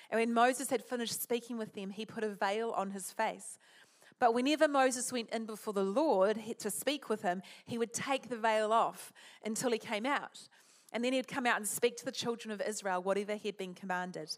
And 0.08 0.20
when 0.20 0.32
Moses 0.32 0.70
had 0.70 0.84
finished 0.84 1.20
speaking 1.20 1.58
with 1.58 1.74
them, 1.74 1.90
he 1.90 2.06
put 2.06 2.22
a 2.22 2.28
veil 2.28 2.70
on 2.70 2.92
his 2.92 3.10
face. 3.10 3.58
But 4.20 4.34
whenever 4.34 4.68
Moses 4.68 5.12
went 5.12 5.30
in 5.30 5.46
before 5.46 5.72
the 5.72 5.82
Lord 5.82 6.38
to 6.58 6.70
speak 6.70 7.08
with 7.08 7.22
him, 7.22 7.42
he 7.66 7.76
would 7.76 7.92
take 7.92 8.28
the 8.28 8.36
veil 8.36 8.72
off 8.72 9.12
until 9.44 9.72
he 9.72 9.78
came 9.78 10.06
out. 10.06 10.48
And 10.92 11.04
then 11.04 11.12
he'd 11.12 11.28
come 11.28 11.46
out 11.46 11.56
and 11.56 11.66
speak 11.66 11.96
to 11.98 12.04
the 12.04 12.12
children 12.12 12.52
of 12.52 12.60
Israel 12.60 13.02
whatever 13.02 13.34
he 13.34 13.48
had 13.48 13.56
been 13.56 13.74
commanded. 13.74 14.36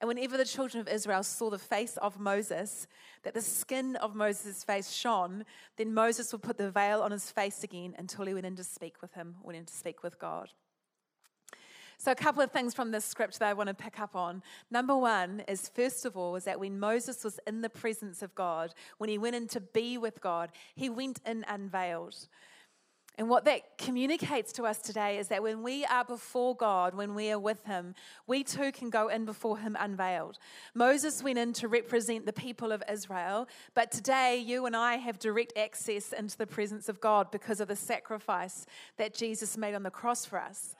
And 0.00 0.08
whenever 0.08 0.36
the 0.36 0.46
children 0.46 0.80
of 0.80 0.88
Israel 0.88 1.22
saw 1.22 1.50
the 1.50 1.58
face 1.58 1.98
of 1.98 2.18
Moses, 2.18 2.86
that 3.22 3.34
the 3.34 3.42
skin 3.42 3.96
of 3.96 4.14
Moses' 4.14 4.64
face 4.64 4.90
shone, 4.90 5.44
then 5.76 5.92
Moses 5.92 6.32
would 6.32 6.42
put 6.42 6.56
the 6.56 6.70
veil 6.70 7.02
on 7.02 7.10
his 7.10 7.30
face 7.30 7.62
again 7.62 7.94
until 7.98 8.24
he 8.24 8.32
went 8.32 8.46
in 8.46 8.56
to 8.56 8.64
speak 8.64 9.02
with 9.02 9.12
him, 9.12 9.36
went 9.42 9.58
in 9.58 9.66
to 9.66 9.74
speak 9.74 10.02
with 10.02 10.18
God. 10.18 10.50
So, 11.98 12.10
a 12.10 12.14
couple 12.14 12.42
of 12.42 12.50
things 12.50 12.72
from 12.72 12.92
this 12.92 13.04
script 13.04 13.38
that 13.40 13.48
I 13.50 13.52
want 13.52 13.68
to 13.68 13.74
pick 13.74 14.00
up 14.00 14.16
on. 14.16 14.42
Number 14.70 14.96
one 14.96 15.42
is, 15.46 15.68
first 15.68 16.06
of 16.06 16.16
all, 16.16 16.34
is 16.34 16.44
that 16.44 16.58
when 16.58 16.80
Moses 16.80 17.22
was 17.22 17.38
in 17.46 17.60
the 17.60 17.68
presence 17.68 18.22
of 18.22 18.34
God, 18.34 18.72
when 18.96 19.10
he 19.10 19.18
went 19.18 19.36
in 19.36 19.46
to 19.48 19.60
be 19.60 19.98
with 19.98 20.18
God, 20.22 20.50
he 20.74 20.88
went 20.88 21.20
in 21.26 21.44
unveiled. 21.46 22.26
And 23.20 23.28
what 23.28 23.44
that 23.44 23.76
communicates 23.76 24.50
to 24.52 24.62
us 24.62 24.78
today 24.78 25.18
is 25.18 25.28
that 25.28 25.42
when 25.42 25.62
we 25.62 25.84
are 25.84 26.06
before 26.06 26.56
God, 26.56 26.94
when 26.94 27.14
we 27.14 27.30
are 27.30 27.38
with 27.38 27.62
Him, 27.66 27.94
we 28.26 28.42
too 28.42 28.72
can 28.72 28.88
go 28.88 29.08
in 29.08 29.26
before 29.26 29.58
Him 29.58 29.76
unveiled. 29.78 30.38
Moses 30.72 31.22
went 31.22 31.36
in 31.36 31.52
to 31.52 31.68
represent 31.68 32.24
the 32.24 32.32
people 32.32 32.72
of 32.72 32.82
Israel, 32.90 33.46
but 33.74 33.92
today 33.92 34.38
you 34.38 34.64
and 34.64 34.74
I 34.74 34.96
have 34.96 35.18
direct 35.18 35.52
access 35.58 36.14
into 36.14 36.38
the 36.38 36.46
presence 36.46 36.88
of 36.88 36.98
God 36.98 37.30
because 37.30 37.60
of 37.60 37.68
the 37.68 37.76
sacrifice 37.76 38.64
that 38.96 39.12
Jesus 39.12 39.58
made 39.58 39.74
on 39.74 39.82
the 39.82 39.90
cross 39.90 40.24
for 40.24 40.40
us. 40.40 40.74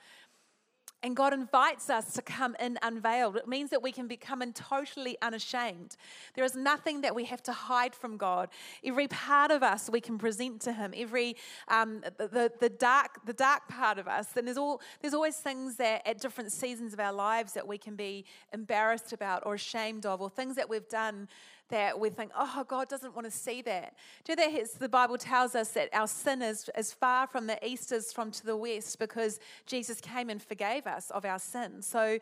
And 1.03 1.15
God 1.15 1.33
invites 1.33 1.89
us 1.89 2.13
to 2.13 2.21
come 2.21 2.55
in 2.59 2.77
unveiled. 2.83 3.35
It 3.35 3.47
means 3.47 3.71
that 3.71 3.81
we 3.81 3.91
can 3.91 4.07
become 4.07 4.41
in 4.41 4.53
totally 4.53 5.17
unashamed. 5.21 5.97
There 6.35 6.45
is 6.45 6.55
nothing 6.55 7.01
that 7.01 7.15
we 7.15 7.25
have 7.25 7.41
to 7.43 7.51
hide 7.51 7.95
from 7.95 8.17
God. 8.17 8.49
Every 8.83 9.07
part 9.07 9.49
of 9.49 9.63
us 9.63 9.89
we 9.89 9.99
can 9.99 10.19
present 10.19 10.61
to 10.61 10.73
Him. 10.73 10.93
Every 10.95 11.37
um, 11.67 12.03
the, 12.17 12.51
the, 12.59 12.69
dark 12.69 13.25
the 13.25 13.33
dark 13.33 13.67
part 13.67 13.97
of 13.97 14.07
us. 14.07 14.27
And 14.35 14.47
there's 14.47 14.57
all 14.57 14.81
there's 15.01 15.15
always 15.15 15.37
things 15.37 15.75
that 15.77 16.07
at 16.07 16.19
different 16.19 16.51
seasons 16.51 16.93
of 16.93 16.99
our 16.99 17.13
lives 17.13 17.53
that 17.53 17.67
we 17.67 17.77
can 17.77 17.95
be 17.95 18.25
embarrassed 18.53 19.11
about 19.11 19.43
or 19.45 19.55
ashamed 19.55 20.05
of, 20.05 20.21
or 20.21 20.29
things 20.29 20.55
that 20.55 20.69
we've 20.69 20.87
done 20.87 21.27
that 21.71 21.99
we 21.99 22.09
think, 22.09 22.31
oh, 22.37 22.63
God 22.67 22.87
doesn't 22.87 23.15
want 23.15 23.25
to 23.25 23.31
see 23.31 23.61
that. 23.63 23.95
Do 24.23 24.33
you 24.33 24.35
know 24.35 24.57
that 24.57 24.79
the 24.79 24.89
Bible 24.89 25.17
tells 25.17 25.55
us 25.55 25.69
that 25.71 25.89
our 25.93 26.07
sin 26.07 26.41
is 26.41 26.69
as 26.75 26.93
far 26.93 27.27
from 27.27 27.47
the 27.47 27.65
east 27.65 27.91
as 27.91 28.13
from 28.13 28.31
to 28.31 28.45
the 28.45 28.55
west 28.55 28.99
because 28.99 29.39
Jesus 29.65 29.99
came 29.99 30.29
and 30.29 30.41
forgave 30.41 30.87
us 30.87 31.09
of 31.11 31.25
our 31.25 31.39
sin. 31.39 31.81
So, 31.81 32.19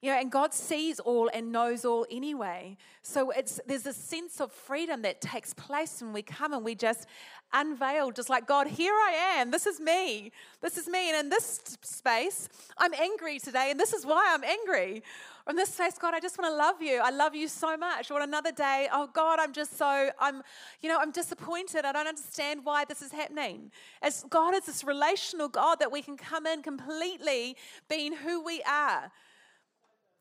you 0.00 0.10
know, 0.10 0.18
and 0.18 0.30
God 0.30 0.52
sees 0.52 1.00
all 1.00 1.30
and 1.32 1.50
knows 1.50 1.84
all 1.84 2.06
anyway. 2.10 2.76
So 3.02 3.30
it's 3.30 3.58
there's 3.66 3.86
a 3.86 3.92
sense 3.92 4.40
of 4.40 4.52
freedom 4.52 5.02
that 5.02 5.20
takes 5.22 5.54
place 5.54 6.02
when 6.02 6.12
we 6.12 6.22
come 6.22 6.52
and 6.52 6.62
we 6.62 6.74
just 6.74 7.06
unveil, 7.54 8.10
just 8.10 8.28
like 8.28 8.46
God, 8.46 8.66
here 8.66 8.92
I 8.92 9.36
am. 9.38 9.50
This 9.50 9.64
is 9.64 9.80
me. 9.80 10.30
This 10.60 10.76
is 10.76 10.88
me. 10.88 11.10
And 11.10 11.24
in 11.24 11.28
this 11.30 11.78
space, 11.82 12.48
I'm 12.76 12.92
angry 12.92 13.38
today, 13.38 13.70
and 13.70 13.80
this 13.80 13.94
is 13.94 14.04
why 14.04 14.30
I'm 14.34 14.44
angry. 14.44 15.02
From 15.44 15.56
this 15.56 15.74
space, 15.74 15.98
God, 15.98 16.14
I 16.14 16.20
just 16.20 16.38
want 16.38 16.50
to 16.50 16.56
love 16.56 16.80
you. 16.80 17.00
I 17.04 17.10
love 17.10 17.34
you 17.34 17.48
so 17.48 17.76
much. 17.76 18.10
Or 18.10 18.22
another 18.22 18.50
day, 18.50 18.88
oh 18.90 19.10
God, 19.12 19.38
I'm 19.38 19.52
just 19.52 19.76
so, 19.76 20.10
I'm, 20.18 20.42
you 20.80 20.88
know, 20.88 20.98
I'm 20.98 21.10
disappointed. 21.10 21.84
I 21.84 21.92
don't 21.92 22.06
understand 22.06 22.60
why 22.64 22.86
this 22.86 23.02
is 23.02 23.12
happening. 23.12 23.70
As 24.00 24.24
God 24.30 24.54
is 24.54 24.64
this 24.64 24.82
relational 24.84 25.48
God 25.48 25.80
that 25.80 25.92
we 25.92 26.00
can 26.00 26.16
come 26.16 26.46
in 26.46 26.62
completely 26.62 27.56
being 27.90 28.14
who 28.14 28.42
we 28.42 28.62
are. 28.62 29.12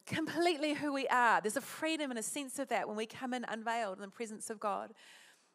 Completely 0.05 0.73
who 0.73 0.91
we 0.91 1.07
are. 1.07 1.39
There's 1.39 1.55
a 1.55 1.61
freedom 1.61 2.09
and 2.09 2.19
a 2.19 2.23
sense 2.23 2.59
of 2.59 2.67
that 2.67 2.85
when 2.85 2.97
we 2.97 3.05
come 3.05 3.33
in 3.33 3.45
unveiled 3.47 3.99
in 3.99 4.01
the 4.01 4.09
presence 4.09 4.49
of 4.49 4.59
God. 4.59 4.91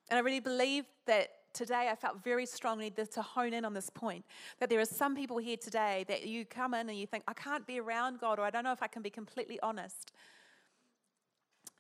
And 0.09 0.17
I 0.17 0.23
really 0.23 0.41
believe 0.41 0.87
that 1.07 1.29
today 1.53 1.89
I 1.91 1.95
felt 1.95 2.23
very 2.23 2.47
strongly 2.47 2.91
to 2.91 3.23
hone 3.23 3.53
in 3.53 3.65
on 3.65 3.75
this 3.75 3.91
point 3.91 4.25
that 4.61 4.69
there 4.69 4.81
are 4.81 4.85
some 4.85 5.15
people 5.15 5.39
here 5.39 5.57
today 5.57 6.05
that 6.09 6.27
you 6.27 6.45
come 6.45 6.75
in 6.75 6.89
and 6.89 6.99
you 6.99 7.07
think, 7.07 7.25
I 7.27 7.33
can't 7.33 7.67
be 7.67 7.81
around 7.81 8.21
God, 8.21 8.39
or 8.39 8.43
I 8.43 8.51
don't 8.51 8.65
know 8.65 8.73
if 8.73 8.83
I 8.83 8.87
can 8.87 9.03
be 9.03 9.11
completely 9.11 9.59
honest. 9.63 10.13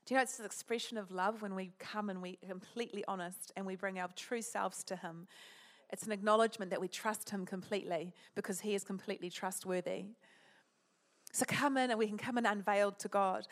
Do 0.04 0.14
you 0.14 0.16
know 0.16 0.22
it's 0.22 0.38
an 0.38 0.46
expression 0.46 0.96
of 0.96 1.10
love 1.10 1.42
when 1.42 1.54
we 1.54 1.72
come 1.78 2.08
and 2.08 2.22
we 2.22 2.38
are 2.42 2.48
completely 2.48 3.04
honest 3.06 3.52
and 3.56 3.66
we 3.66 3.76
bring 3.76 3.98
our 3.98 4.08
true 4.16 4.40
selves 4.40 4.82
to 4.84 4.96
Him? 4.96 5.26
It's 5.90 6.04
an 6.04 6.12
acknowledgement 6.12 6.70
that 6.70 6.80
we 6.80 6.88
trust 6.88 7.28
Him 7.28 7.44
completely 7.44 8.14
because 8.34 8.60
He 8.60 8.74
is 8.74 8.84
completely 8.84 9.28
trustworthy. 9.28 10.06
So 11.32 11.44
come 11.46 11.76
in 11.76 11.90
and 11.90 11.98
we 11.98 12.06
can 12.06 12.18
come 12.18 12.38
in 12.38 12.46
unveiled 12.46 12.98
to 13.00 13.08
God. 13.08 13.46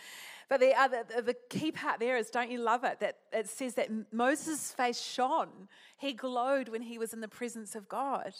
But 0.48 0.60
the, 0.60 0.74
other, 0.78 1.04
the 1.22 1.36
key 1.50 1.72
part 1.72 2.00
there 2.00 2.16
is 2.16 2.30
don't 2.30 2.50
you 2.50 2.58
love 2.58 2.84
it? 2.84 3.00
That 3.00 3.18
it 3.32 3.48
says 3.48 3.74
that 3.74 3.90
Moses' 4.12 4.72
face 4.72 5.00
shone. 5.00 5.68
He 5.98 6.12
glowed 6.12 6.68
when 6.68 6.82
he 6.82 6.98
was 6.98 7.12
in 7.12 7.20
the 7.20 7.28
presence 7.28 7.74
of 7.74 7.88
God. 7.88 8.32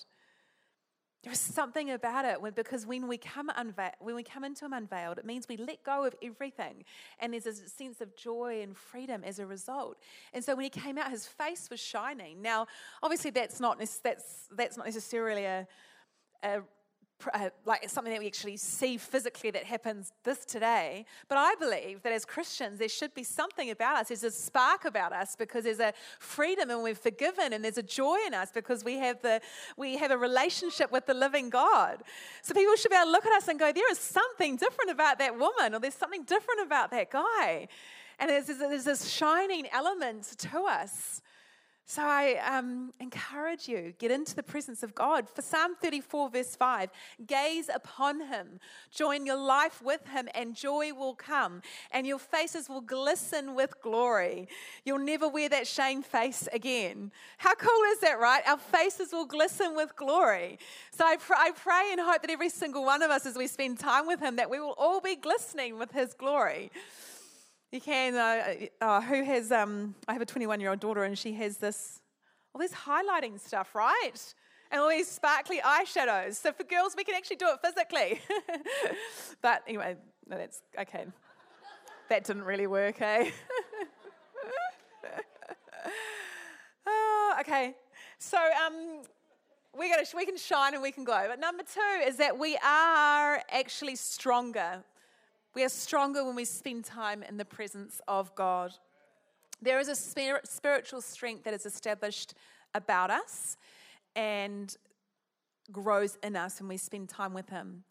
There's 1.26 1.40
something 1.40 1.90
about 1.90 2.24
it 2.24 2.40
when, 2.40 2.52
because 2.52 2.86
when 2.86 3.08
we 3.08 3.18
come 3.18 3.50
unveiled, 3.56 3.94
when 3.98 4.14
we 4.14 4.22
come 4.22 4.44
into 4.44 4.64
Him 4.64 4.72
unveiled, 4.72 5.18
it 5.18 5.24
means 5.24 5.48
we 5.48 5.56
let 5.56 5.82
go 5.82 6.04
of 6.04 6.14
everything, 6.22 6.84
and 7.18 7.32
there's 7.32 7.46
a 7.46 7.68
sense 7.68 8.00
of 8.00 8.16
joy 8.16 8.60
and 8.62 8.76
freedom 8.76 9.24
as 9.24 9.40
a 9.40 9.46
result. 9.46 9.96
And 10.32 10.44
so 10.44 10.54
when 10.54 10.62
He 10.62 10.70
came 10.70 10.98
out, 10.98 11.10
His 11.10 11.26
face 11.26 11.68
was 11.68 11.80
shining. 11.80 12.42
Now, 12.42 12.68
obviously, 13.02 13.32
that's 13.32 13.58
not 13.58 13.80
that's 13.80 14.48
that's 14.52 14.76
not 14.76 14.86
necessarily 14.86 15.46
a, 15.46 15.66
a 16.44 16.60
uh, 17.32 17.50
like 17.64 17.88
something 17.88 18.12
that 18.12 18.20
we 18.20 18.26
actually 18.26 18.56
see 18.56 18.96
physically 18.96 19.50
that 19.50 19.64
happens 19.64 20.12
this 20.24 20.44
today. 20.44 21.04
But 21.28 21.38
I 21.38 21.54
believe 21.56 22.02
that 22.02 22.12
as 22.12 22.24
Christians, 22.24 22.78
there 22.78 22.88
should 22.88 23.14
be 23.14 23.24
something 23.24 23.70
about 23.70 23.98
us. 23.98 24.08
There's 24.08 24.24
a 24.24 24.30
spark 24.30 24.84
about 24.84 25.12
us 25.12 25.34
because 25.36 25.64
there's 25.64 25.80
a 25.80 25.92
freedom 26.18 26.70
and 26.70 26.82
we're 26.82 26.94
forgiven, 26.94 27.52
and 27.52 27.64
there's 27.64 27.78
a 27.78 27.82
joy 27.82 28.18
in 28.26 28.34
us 28.34 28.50
because 28.52 28.84
we 28.84 28.94
have 28.98 29.20
the 29.22 29.40
we 29.76 29.96
have 29.96 30.10
a 30.10 30.18
relationship 30.18 30.92
with 30.92 31.06
the 31.06 31.14
living 31.14 31.50
God. 31.50 32.02
So 32.42 32.54
people 32.54 32.76
should 32.76 32.90
be 32.90 32.96
able 32.96 33.06
to 33.06 33.12
look 33.12 33.26
at 33.26 33.32
us 33.32 33.48
and 33.48 33.58
go, 33.58 33.72
"There 33.72 33.90
is 33.90 33.98
something 33.98 34.56
different 34.56 34.90
about 34.90 35.18
that 35.18 35.38
woman, 35.38 35.74
or 35.74 35.80
there's 35.80 35.94
something 35.94 36.24
different 36.24 36.60
about 36.62 36.90
that 36.90 37.10
guy," 37.10 37.68
and 38.18 38.30
there's, 38.30 38.46
there's 38.46 38.84
this 38.84 39.08
shining 39.08 39.66
element 39.72 40.24
to 40.38 40.62
us. 40.64 41.22
So 41.88 42.02
I 42.02 42.40
um, 42.44 42.92
encourage 42.98 43.68
you, 43.68 43.94
get 44.00 44.10
into 44.10 44.34
the 44.34 44.42
presence 44.42 44.82
of 44.82 44.92
God. 44.92 45.28
For 45.30 45.40
Psalm 45.40 45.76
34, 45.80 46.30
verse 46.30 46.56
5, 46.56 46.90
gaze 47.28 47.70
upon 47.72 48.26
him, 48.26 48.58
join 48.90 49.24
your 49.24 49.36
life 49.36 49.80
with 49.80 50.04
him, 50.08 50.28
and 50.34 50.56
joy 50.56 50.92
will 50.92 51.14
come, 51.14 51.62
and 51.92 52.04
your 52.04 52.18
faces 52.18 52.68
will 52.68 52.80
glisten 52.80 53.54
with 53.54 53.80
glory. 53.82 54.48
You'll 54.84 54.98
never 54.98 55.28
wear 55.28 55.48
that 55.48 55.68
shame 55.68 56.02
face 56.02 56.48
again. 56.52 57.12
How 57.38 57.54
cool 57.54 57.82
is 57.92 58.00
that, 58.00 58.18
right? 58.18 58.42
Our 58.48 58.58
faces 58.58 59.12
will 59.12 59.26
glisten 59.26 59.76
with 59.76 59.94
glory. 59.94 60.58
So 60.90 61.06
I, 61.06 61.18
pr- 61.18 61.34
I 61.34 61.52
pray 61.52 61.90
and 61.92 62.00
hope 62.00 62.22
that 62.22 62.30
every 62.32 62.48
single 62.48 62.84
one 62.84 63.02
of 63.02 63.12
us, 63.12 63.26
as 63.26 63.36
we 63.36 63.46
spend 63.46 63.78
time 63.78 64.08
with 64.08 64.18
him, 64.18 64.34
that 64.36 64.50
we 64.50 64.58
will 64.58 64.74
all 64.76 65.00
be 65.00 65.14
glistening 65.14 65.78
with 65.78 65.92
his 65.92 66.14
glory. 66.14 66.72
You 67.76 67.82
can. 67.82 68.14
Uh, 68.14 68.54
uh, 68.80 69.02
who 69.02 69.22
has? 69.22 69.52
Um, 69.52 69.94
I 70.08 70.14
have 70.14 70.22
a 70.22 70.24
21 70.24 70.60
year 70.60 70.70
old 70.70 70.80
daughter, 70.80 71.04
and 71.04 71.18
she 71.18 71.34
has 71.34 71.58
this 71.58 72.00
all 72.54 72.58
this 72.58 72.72
highlighting 72.72 73.38
stuff, 73.38 73.74
right? 73.74 74.12
And 74.70 74.80
all 74.80 74.88
these 74.88 75.06
sparkly 75.06 75.58
eyeshadows. 75.58 76.36
So 76.36 76.52
for 76.52 76.64
girls, 76.64 76.94
we 76.96 77.04
can 77.04 77.14
actually 77.14 77.36
do 77.36 77.48
it 77.50 77.60
physically. 77.62 78.22
but 79.42 79.62
anyway, 79.68 79.96
no, 80.26 80.38
that's 80.38 80.62
okay. 80.80 81.04
That 82.08 82.24
didn't 82.24 82.44
really 82.44 82.66
work, 82.66 83.02
eh? 83.02 83.30
oh, 86.86 87.36
okay. 87.40 87.74
So 88.18 88.38
um, 88.38 89.02
we, 89.78 89.90
gotta, 89.90 90.06
we 90.16 90.24
can 90.24 90.38
shine 90.38 90.72
and 90.72 90.82
we 90.82 90.92
can 90.92 91.04
glow. 91.04 91.26
But 91.28 91.40
number 91.40 91.62
two 91.62 92.08
is 92.08 92.16
that 92.16 92.38
we 92.38 92.56
are 92.64 93.42
actually 93.50 93.96
stronger 93.96 94.82
we 95.56 95.64
are 95.64 95.70
stronger 95.70 96.22
when 96.22 96.36
we 96.36 96.44
spend 96.44 96.84
time 96.84 97.22
in 97.22 97.38
the 97.38 97.44
presence 97.44 98.02
of 98.06 98.32
God. 98.34 98.74
There 99.62 99.80
is 99.80 99.88
a 99.88 99.96
spirit, 99.96 100.46
spiritual 100.46 101.00
strength 101.00 101.44
that 101.44 101.54
is 101.54 101.64
established 101.64 102.34
about 102.74 103.10
us 103.10 103.56
and 104.14 104.76
grows 105.72 106.18
in 106.22 106.36
us 106.36 106.60
when 106.60 106.68
we 106.68 106.76
spend 106.76 107.08
time 107.08 107.32
with 107.32 107.48
Him. 107.48 107.84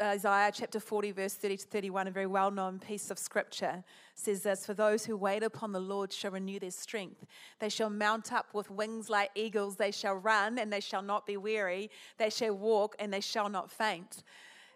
Isaiah 0.00 0.52
chapter 0.54 0.78
40, 0.78 1.10
verse 1.10 1.34
30 1.34 1.56
to 1.56 1.66
31, 1.66 2.06
a 2.06 2.10
very 2.12 2.26
well 2.26 2.52
known 2.52 2.78
piece 2.78 3.10
of 3.10 3.18
scripture, 3.18 3.82
says 4.14 4.44
this 4.44 4.64
For 4.64 4.74
those 4.74 5.04
who 5.04 5.16
wait 5.16 5.42
upon 5.42 5.72
the 5.72 5.80
Lord 5.80 6.12
shall 6.12 6.30
renew 6.30 6.60
their 6.60 6.70
strength. 6.70 7.26
They 7.58 7.70
shall 7.70 7.90
mount 7.90 8.32
up 8.32 8.54
with 8.54 8.70
wings 8.70 9.10
like 9.10 9.30
eagles. 9.34 9.74
They 9.74 9.90
shall 9.90 10.14
run 10.14 10.60
and 10.60 10.72
they 10.72 10.80
shall 10.80 11.02
not 11.02 11.26
be 11.26 11.36
weary. 11.36 11.90
They 12.18 12.30
shall 12.30 12.54
walk 12.54 12.94
and 13.00 13.12
they 13.12 13.20
shall 13.20 13.48
not 13.48 13.68
faint. 13.68 14.22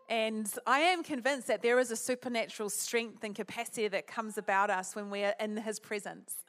And 0.09 0.51
I 0.67 0.81
am 0.81 1.03
convinced 1.03 1.47
that 1.47 1.63
there 1.63 1.79
is 1.79 1.91
a 1.91 1.97
supernatural 1.97 2.69
strength 2.69 3.25
and 3.25 3.35
capacity 3.35 3.89
that 3.89 4.07
comes 4.07 4.39
about 4.39 4.71
us 4.71 4.95
when 4.95 5.11
we 5.11 5.25
are 5.25 5.35
in 5.41 5.57
His 5.57 5.81
presence. 5.81 6.45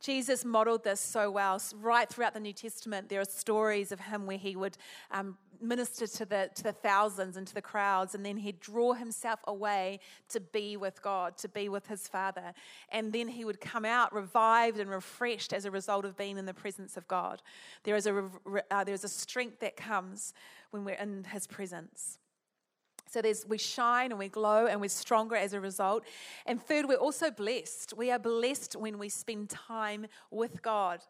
Jesus 0.00 0.44
modeled 0.46 0.82
this 0.82 1.00
so 1.00 1.30
well. 1.30 1.60
Right 1.78 2.08
throughout 2.08 2.32
the 2.32 2.40
New 2.40 2.54
Testament, 2.54 3.08
there 3.08 3.20
are 3.20 3.26
stories 3.26 3.92
of 3.92 4.00
him 4.00 4.24
where 4.24 4.38
he 4.38 4.56
would 4.56 4.78
um, 5.10 5.36
minister 5.60 6.06
to 6.06 6.24
the, 6.24 6.50
to 6.54 6.62
the 6.62 6.72
thousands 6.72 7.36
and 7.36 7.46
to 7.46 7.54
the 7.54 7.60
crowds, 7.60 8.14
and 8.14 8.24
then 8.24 8.38
he'd 8.38 8.60
draw 8.60 8.94
himself 8.94 9.40
away 9.46 10.00
to 10.30 10.40
be 10.40 10.78
with 10.78 11.02
God, 11.02 11.36
to 11.38 11.48
be 11.48 11.68
with 11.68 11.86
his 11.86 12.08
Father. 12.08 12.54
And 12.90 13.12
then 13.12 13.28
he 13.28 13.44
would 13.44 13.60
come 13.60 13.84
out 13.84 14.14
revived 14.14 14.80
and 14.80 14.88
refreshed 14.88 15.52
as 15.52 15.66
a 15.66 15.70
result 15.70 16.06
of 16.06 16.16
being 16.16 16.38
in 16.38 16.46
the 16.46 16.54
presence 16.54 16.96
of 16.96 17.06
God. 17.06 17.42
There 17.84 17.94
is 17.94 18.06
a, 18.06 18.30
uh, 18.70 18.84
there 18.84 18.94
is 18.94 19.04
a 19.04 19.08
strength 19.08 19.60
that 19.60 19.76
comes 19.76 20.32
when 20.70 20.84
we're 20.84 20.94
in 20.94 21.24
his 21.24 21.46
presence. 21.46 22.18
So 23.10 23.20
there's, 23.20 23.44
we 23.44 23.58
shine 23.58 24.12
and 24.12 24.18
we 24.20 24.28
glow 24.28 24.66
and 24.66 24.80
we're 24.80 24.88
stronger 24.88 25.34
as 25.34 25.52
a 25.52 25.60
result. 25.60 26.04
And 26.46 26.62
third, 26.62 26.86
we're 26.86 26.94
also 26.94 27.32
blessed. 27.32 27.92
We 27.96 28.12
are 28.12 28.20
blessed 28.20 28.76
when 28.76 28.98
we 28.98 29.08
spend 29.08 29.50
time 29.50 30.06
with 30.30 30.62
God. 30.62 31.00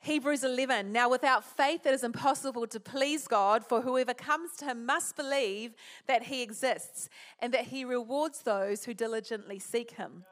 Hebrews 0.00 0.44
11. 0.44 0.92
Now, 0.92 1.08
without 1.08 1.42
faith, 1.42 1.86
it 1.86 1.94
is 1.94 2.04
impossible 2.04 2.66
to 2.66 2.78
please 2.78 3.26
God, 3.26 3.64
for 3.64 3.80
whoever 3.80 4.12
comes 4.12 4.56
to 4.56 4.66
him 4.66 4.84
must 4.84 5.16
believe 5.16 5.74
that 6.06 6.24
he 6.24 6.42
exists 6.42 7.08
and 7.38 7.54
that 7.54 7.66
he 7.66 7.84
rewards 7.84 8.42
those 8.42 8.84
who 8.84 8.92
diligently 8.92 9.58
seek 9.58 9.92
him. 9.92 10.24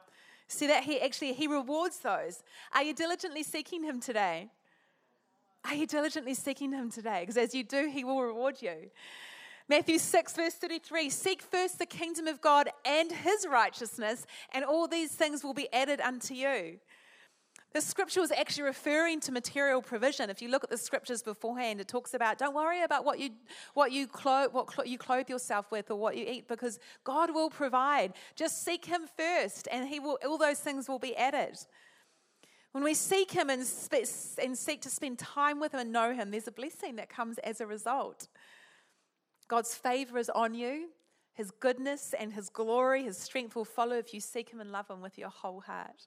See 0.48 0.66
that 0.66 0.84
he 0.84 1.00
actually 1.00 1.32
he 1.32 1.46
rewards 1.46 2.00
those. 2.00 2.42
Are 2.74 2.82
you 2.82 2.92
diligently 2.92 3.44
seeking 3.44 3.84
him 3.84 4.00
today? 4.00 4.50
Are 5.64 5.74
you 5.74 5.86
diligently 5.86 6.34
seeking 6.34 6.72
him 6.72 6.90
today? 6.90 7.20
Because 7.20 7.36
as 7.36 7.54
you 7.54 7.64
do, 7.64 7.88
he 7.88 8.04
will 8.04 8.20
reward 8.20 8.60
you. 8.60 8.90
Matthew 9.70 9.98
6, 9.98 10.32
verse 10.32 10.54
33 10.54 11.08
Seek 11.10 11.40
first 11.40 11.78
the 11.78 11.86
kingdom 11.86 12.26
of 12.26 12.40
God 12.40 12.68
and 12.84 13.12
his 13.12 13.46
righteousness, 13.48 14.26
and 14.52 14.64
all 14.64 14.88
these 14.88 15.12
things 15.12 15.44
will 15.44 15.54
be 15.54 15.72
added 15.72 16.00
unto 16.00 16.34
you. 16.34 16.80
The 17.72 17.80
scripture 17.80 18.20
was 18.20 18.32
actually 18.32 18.64
referring 18.64 19.20
to 19.20 19.30
material 19.30 19.80
provision. 19.80 20.28
If 20.28 20.42
you 20.42 20.48
look 20.48 20.64
at 20.64 20.70
the 20.70 20.76
scriptures 20.76 21.22
beforehand, 21.22 21.80
it 21.80 21.86
talks 21.86 22.14
about 22.14 22.36
don't 22.36 22.52
worry 22.52 22.82
about 22.82 23.04
what 23.04 23.20
you 23.20 23.30
what 23.74 23.92
you 23.92 24.08
clothe 24.08 24.52
what 24.52 24.72
cl- 24.72 24.88
you 24.88 24.98
clothe 24.98 25.30
yourself 25.30 25.70
with 25.70 25.88
or 25.88 25.94
what 25.94 26.16
you 26.16 26.26
eat 26.26 26.48
because 26.48 26.80
God 27.04 27.32
will 27.32 27.48
provide. 27.48 28.14
Just 28.34 28.64
seek 28.64 28.86
Him 28.86 29.02
first, 29.16 29.68
and 29.70 29.88
He 29.88 30.00
will 30.00 30.18
all 30.26 30.36
those 30.36 30.58
things 30.58 30.88
will 30.88 30.98
be 30.98 31.14
added. 31.14 31.56
When 32.72 32.82
we 32.82 32.94
seek 32.94 33.30
Him 33.30 33.48
and, 33.50 33.64
spe- 33.64 34.40
and 34.42 34.58
seek 34.58 34.82
to 34.82 34.90
spend 34.90 35.20
time 35.20 35.60
with 35.60 35.72
Him 35.72 35.78
and 35.78 35.92
know 35.92 36.12
Him, 36.12 36.32
there's 36.32 36.48
a 36.48 36.52
blessing 36.52 36.96
that 36.96 37.08
comes 37.08 37.38
as 37.38 37.60
a 37.60 37.68
result. 37.68 38.26
God's 39.50 39.74
favor 39.74 40.16
is 40.16 40.30
on 40.30 40.54
you. 40.54 40.90
His 41.34 41.50
goodness 41.50 42.14
and 42.16 42.32
His 42.32 42.48
glory, 42.48 43.02
His 43.02 43.18
strength 43.18 43.56
will 43.56 43.64
follow 43.64 43.96
if 43.96 44.14
you 44.14 44.20
seek 44.20 44.50
Him 44.50 44.60
and 44.60 44.70
love 44.70 44.88
Him 44.88 45.00
with 45.00 45.18
your 45.18 45.28
whole 45.28 45.58
heart. 45.58 46.06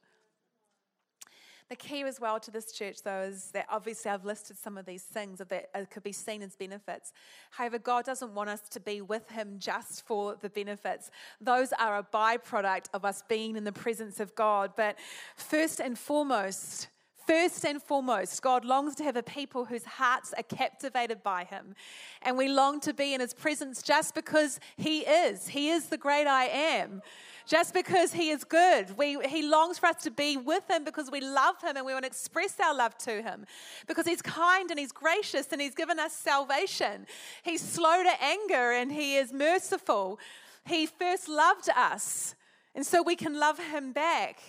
The 1.67 1.75
key 1.75 2.03
as 2.03 2.21
well 2.21 2.39
to 2.39 2.51
this 2.51 2.71
church, 2.71 3.03
though, 3.03 3.23
is 3.23 3.51
that 3.51 3.65
obviously 3.69 4.11
I've 4.11 4.23
listed 4.23 4.57
some 4.57 4.77
of 4.77 4.85
these 4.85 5.03
things 5.03 5.39
that 5.39 5.69
uh, 5.75 5.83
could 5.89 6.03
be 6.03 6.13
seen 6.13 6.41
as 6.41 6.55
benefits. 6.55 7.11
However, 7.51 7.79
God 7.79 8.05
doesn't 8.05 8.33
want 8.33 8.49
us 8.49 8.61
to 8.69 8.79
be 8.79 9.01
with 9.01 9.29
Him 9.29 9.55
just 9.59 10.05
for 10.05 10.37
the 10.39 10.49
benefits. 10.49 11.11
Those 11.41 11.73
are 11.73 11.97
a 11.97 12.03
byproduct 12.03 12.85
of 12.93 13.03
us 13.03 13.23
being 13.27 13.57
in 13.57 13.65
the 13.65 13.73
presence 13.73 14.21
of 14.21 14.33
God. 14.35 14.71
But 14.77 14.97
first 15.35 15.81
and 15.81 15.99
foremost, 15.99 16.87
First 17.25 17.65
and 17.65 17.81
foremost, 17.81 18.41
God 18.41 18.65
longs 18.65 18.95
to 18.95 19.03
have 19.03 19.15
a 19.15 19.23
people 19.23 19.65
whose 19.65 19.85
hearts 19.85 20.33
are 20.37 20.43
captivated 20.43 21.23
by 21.23 21.45
Him. 21.45 21.73
And 22.21 22.37
we 22.37 22.49
long 22.49 22.81
to 22.81 22.93
be 22.93 23.13
in 23.13 23.21
His 23.21 23.33
presence 23.33 23.81
just 23.81 24.13
because 24.13 24.59
He 24.75 24.99
is. 24.99 25.47
He 25.47 25.69
is 25.69 25.87
the 25.87 25.97
great 25.97 26.27
I 26.27 26.45
am. 26.45 27.01
Just 27.45 27.73
because 27.73 28.11
He 28.11 28.29
is 28.29 28.43
good. 28.43 28.97
We, 28.97 29.17
he 29.27 29.43
longs 29.43 29.79
for 29.79 29.85
us 29.87 30.03
to 30.03 30.11
be 30.11 30.35
with 30.35 30.69
Him 30.69 30.83
because 30.83 31.09
we 31.11 31.21
love 31.21 31.61
Him 31.61 31.77
and 31.77 31.85
we 31.85 31.93
want 31.93 32.03
to 32.03 32.07
express 32.07 32.59
our 32.59 32.75
love 32.75 32.97
to 32.99 33.21
Him. 33.21 33.45
Because 33.87 34.05
He's 34.05 34.21
kind 34.21 34.69
and 34.69 34.77
He's 34.77 34.91
gracious 34.91 35.47
and 35.51 35.61
He's 35.61 35.75
given 35.75 35.99
us 35.99 36.13
salvation. 36.13 37.07
He's 37.43 37.61
slow 37.61 38.03
to 38.03 38.23
anger 38.23 38.73
and 38.73 38.91
He 38.91 39.15
is 39.15 39.31
merciful. 39.31 40.19
He 40.65 40.85
first 40.85 41.29
loved 41.29 41.69
us. 41.75 42.35
And 42.75 42.85
so 42.85 43.01
we 43.01 43.15
can 43.15 43.39
love 43.39 43.59
Him 43.59 43.93
back. 43.93 44.41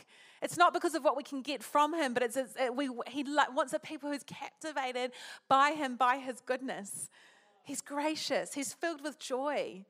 It's 0.45 0.59
not 0.59 0.75
because 0.75 0.95
of 0.95 1.03
what 1.03 1.17
we 1.17 1.23
can 1.23 1.41
get 1.41 1.63
from 1.63 1.95
him, 1.95 2.13
but 2.13 2.23
it's, 2.23 2.37
it's 2.37 2.55
it, 2.57 2.77
we, 2.77 2.91
he 3.09 3.25
wants 3.55 3.73
a 3.73 3.79
people 3.79 4.11
who's 4.11 4.23
captivated 4.23 5.13
by 5.49 5.71
him, 5.71 5.97
by 5.97 6.19
his 6.19 6.41
goodness. 6.41 7.09
He's 7.65 7.81
gracious, 7.81 8.53
he's 8.53 8.75
filled 8.75 9.03
with 9.03 9.19
joy. 9.19 9.87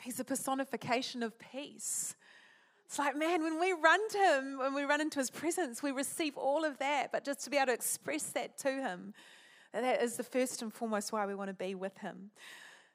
He's 0.00 0.18
a 0.18 0.24
personification 0.24 1.22
of 1.22 1.38
peace. 1.38 2.16
It's 2.86 2.98
like, 2.98 3.16
man, 3.16 3.42
when 3.42 3.60
we 3.60 3.72
run 3.72 4.08
to 4.10 4.18
Him, 4.18 4.58
when 4.58 4.74
we 4.74 4.82
run 4.82 5.00
into 5.00 5.20
His 5.20 5.30
presence, 5.30 5.82
we 5.82 5.92
receive 5.92 6.36
all 6.36 6.64
of 6.64 6.76
that. 6.78 7.12
But 7.12 7.24
just 7.24 7.44
to 7.44 7.50
be 7.50 7.56
able 7.56 7.68
to 7.68 7.72
express 7.72 8.24
that 8.30 8.58
to 8.58 8.68
Him, 8.68 9.14
that 9.72 10.02
is 10.02 10.16
the 10.16 10.24
first 10.24 10.60
and 10.60 10.74
foremost 10.74 11.12
why 11.12 11.24
we 11.24 11.34
want 11.34 11.48
to 11.48 11.54
be 11.54 11.74
with 11.74 11.96
Him. 11.98 12.32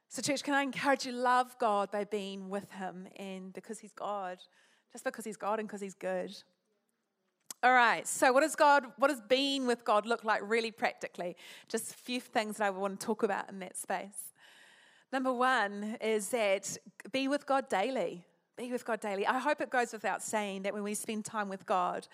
So, 0.09 0.21
church, 0.21 0.43
can 0.43 0.53
I 0.53 0.63
encourage 0.63 1.05
you 1.05 1.13
love 1.13 1.57
God 1.59 1.91
by 1.91 2.03
being 2.03 2.49
with 2.49 2.69
Him 2.71 3.07
and 3.15 3.53
because 3.53 3.79
He's 3.79 3.93
God, 3.93 4.37
just 4.91 5.03
because 5.03 5.25
He's 5.25 5.37
God 5.37 5.59
and 5.59 5.67
because 5.67 5.81
He's 5.81 5.95
good. 5.95 6.35
All 7.63 7.73
right, 7.73 8.07
so 8.07 8.31
what 8.31 8.41
does 8.41 8.55
God, 8.55 8.85
what 8.97 9.07
does 9.07 9.21
being 9.21 9.65
with 9.65 9.83
God 9.83 10.05
look 10.05 10.23
like 10.23 10.41
really 10.43 10.69
practically? 10.69 11.35
Just 11.67 11.91
a 11.91 11.95
few 11.95 12.21
things 12.21 12.57
that 12.57 12.65
I 12.65 12.69
want 12.69 12.99
to 12.99 13.05
talk 13.05 13.23
about 13.23 13.49
in 13.49 13.59
that 13.59 13.75
space. 13.75 14.33
Number 15.11 15.33
one 15.33 15.97
is 15.99 16.29
that 16.29 16.77
be 17.11 17.27
with 17.27 17.47
God 17.47 17.67
daily. 17.67 18.25
Be 18.57 18.71
with 18.71 18.85
God 18.85 18.99
daily. 18.99 19.25
I 19.25 19.39
hope 19.39 19.61
it 19.61 19.69
goes 19.69 19.91
without 19.91 20.21
saying 20.21 20.63
that 20.63 20.73
when 20.73 20.83
we 20.83 20.93
spend 20.93 21.25
time 21.25 21.49
with 21.49 21.65
God, 21.65 22.07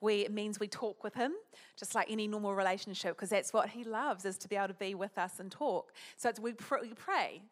we, 0.00 0.20
it 0.20 0.32
means 0.32 0.60
we 0.60 0.68
talk 0.68 1.02
with 1.02 1.14
Him, 1.14 1.32
just 1.76 1.94
like 1.94 2.10
any 2.10 2.28
normal 2.28 2.54
relationship, 2.54 3.16
because 3.16 3.30
that's 3.30 3.52
what 3.52 3.70
He 3.70 3.82
loves 3.82 4.24
is 4.24 4.36
to 4.38 4.48
be 4.48 4.54
able 4.56 4.68
to 4.68 4.74
be 4.74 4.94
with 4.94 5.18
us 5.18 5.40
and 5.40 5.50
talk. 5.50 5.92
So 6.16 6.28
it's, 6.28 6.38
we, 6.38 6.52
pr- 6.52 6.82
we 6.82 6.92
pray 6.94 7.42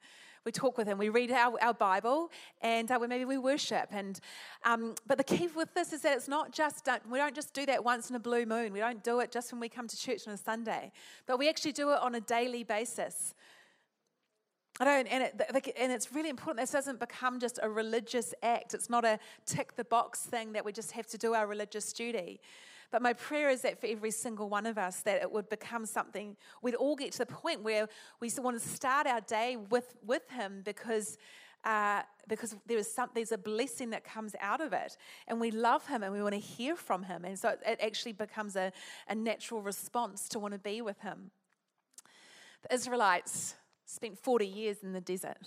we 0.45 0.53
talk 0.53 0.77
with 0.77 0.87
him, 0.89 0.99
we 0.99 1.09
read 1.09 1.31
our, 1.31 1.57
our 1.63 1.75
Bible, 1.75 2.31
and 2.61 2.91
uh, 2.91 2.99
maybe 3.01 3.25
we 3.25 3.39
worship. 3.39 3.89
And 3.91 4.19
um, 4.65 4.95
but 5.07 5.19
the 5.19 5.25
key 5.25 5.49
with 5.55 5.73
this 5.75 5.93
is 5.93 6.03
that 6.03 6.17
it's 6.17 6.29
not 6.29 6.53
just 6.53 6.89
we 7.11 7.19
don't 7.19 7.35
just 7.35 7.55
do 7.55 7.67
that 7.67 7.85
once 7.85 8.11
in 8.11 8.17
a 8.17 8.21
blue 8.21 8.47
moon. 8.47 8.73
We 8.73 8.81
don't 8.81 9.03
do 9.05 9.21
it 9.21 9.31
just 9.31 9.53
when 9.53 9.61
we 9.61 9.69
come 9.69 9.89
to 9.89 9.97
church 9.97 10.27
on 10.27 10.35
a 10.35 10.39
Sunday, 10.39 10.93
but 11.27 11.39
we 11.39 11.49
actually 11.49 11.73
do 11.73 11.91
it 11.93 12.01
on 12.01 12.15
a 12.15 12.21
daily 12.21 12.65
basis. 12.65 13.35
I 14.81 14.85
don't, 14.85 15.07
and, 15.09 15.23
it, 15.25 15.75
and 15.79 15.93
it's 15.93 16.13
really 16.13 16.31
important. 16.31 16.61
This 16.63 16.71
doesn't 16.71 16.99
become 16.99 17.39
just 17.39 17.59
a 17.63 17.69
religious 17.69 18.33
act. 18.43 18.73
It's 18.73 18.89
not 18.89 19.05
a 19.05 19.19
tick 19.45 19.77
the 19.77 19.85
box 19.85 20.21
thing 20.21 20.53
that 20.55 20.65
we 20.65 20.73
just 20.73 20.93
have 20.93 21.07
to 21.09 21.19
do 21.19 21.35
our 21.35 21.47
religious 21.47 21.93
duty. 21.93 22.41
But 22.93 23.01
my 23.01 23.15
prayer 23.15 23.49
is 23.49 23.63
that 23.63 23.81
for 23.81 23.87
every 23.87 24.11
single 24.11 24.51
one 24.51 24.67
of 24.67 24.77
us, 24.77 25.01
that 25.01 25.23
it 25.23 25.33
would 25.33 25.49
become 25.49 25.87
something, 25.87 26.37
we'd 26.61 26.75
all 26.75 26.95
get 26.95 27.11
to 27.13 27.19
the 27.19 27.27
point 27.27 27.63
where 27.63 27.89
we 28.21 28.31
want 28.39 28.61
to 28.61 28.69
start 28.69 29.07
our 29.07 29.23
day 29.23 29.57
with, 29.57 29.97
with 30.07 30.31
Him 30.31 30.63
because. 30.65 31.19
Uh, 31.65 32.03
because 32.27 32.57
there 32.67 32.77
is 32.77 32.93
some, 32.93 33.09
there's 33.15 33.31
a 33.31 33.39
blessing 33.39 33.91
that 33.91 34.03
comes 34.03 34.35
out 34.41 34.61
of 34.61 34.73
it, 34.73 34.97
and 35.29 35.41
we 35.41 35.53
love 35.53 35.87
Him 35.87 36.03
and 36.03 36.13
we 36.13 36.21
want 36.21 36.35
to 36.35 36.41
hear 36.41 36.75
from 36.75 37.05
Him, 37.05 37.25
and 37.25 37.39
so 37.39 37.51
it, 37.51 37.61
it 37.65 37.79
actually 37.81 38.15
becomes 38.15 38.57
a, 38.57 38.73
a 39.09 39.15
natural 39.15 39.63
response 39.63 40.29
to 40.31 40.41
want 40.41 40.55
to 40.55 40.59
be 40.59 40.83
with 40.83 40.99
Him. 41.03 41.31
The 42.63 42.75
Israelites 42.75 43.55
spent 43.87 44.19
40 44.19 44.45
years 44.45 44.79
in 44.83 44.93
the 44.93 45.01
desert. 45.01 45.39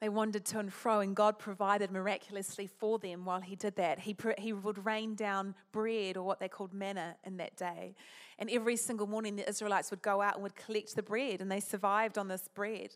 They 0.00 0.08
wandered 0.08 0.44
to 0.46 0.60
and 0.60 0.72
fro, 0.72 1.00
and 1.00 1.16
God 1.16 1.38
provided 1.38 1.90
miraculously 1.90 2.68
for 2.68 2.98
them 2.98 3.24
while 3.24 3.40
He 3.40 3.56
did 3.56 3.74
that. 3.76 3.98
He, 3.98 4.16
he 4.38 4.52
would 4.52 4.84
rain 4.86 5.14
down 5.14 5.54
bread, 5.72 6.16
or 6.16 6.22
what 6.22 6.38
they 6.38 6.48
called 6.48 6.72
manna, 6.72 7.16
in 7.24 7.36
that 7.38 7.56
day. 7.56 7.96
And 8.38 8.48
every 8.48 8.76
single 8.76 9.08
morning, 9.08 9.36
the 9.36 9.48
Israelites 9.48 9.90
would 9.90 10.02
go 10.02 10.22
out 10.22 10.34
and 10.34 10.42
would 10.44 10.54
collect 10.54 10.94
the 10.94 11.02
bread, 11.02 11.40
and 11.40 11.50
they 11.50 11.60
survived 11.60 12.16
on 12.16 12.28
this 12.28 12.48
bread 12.54 12.90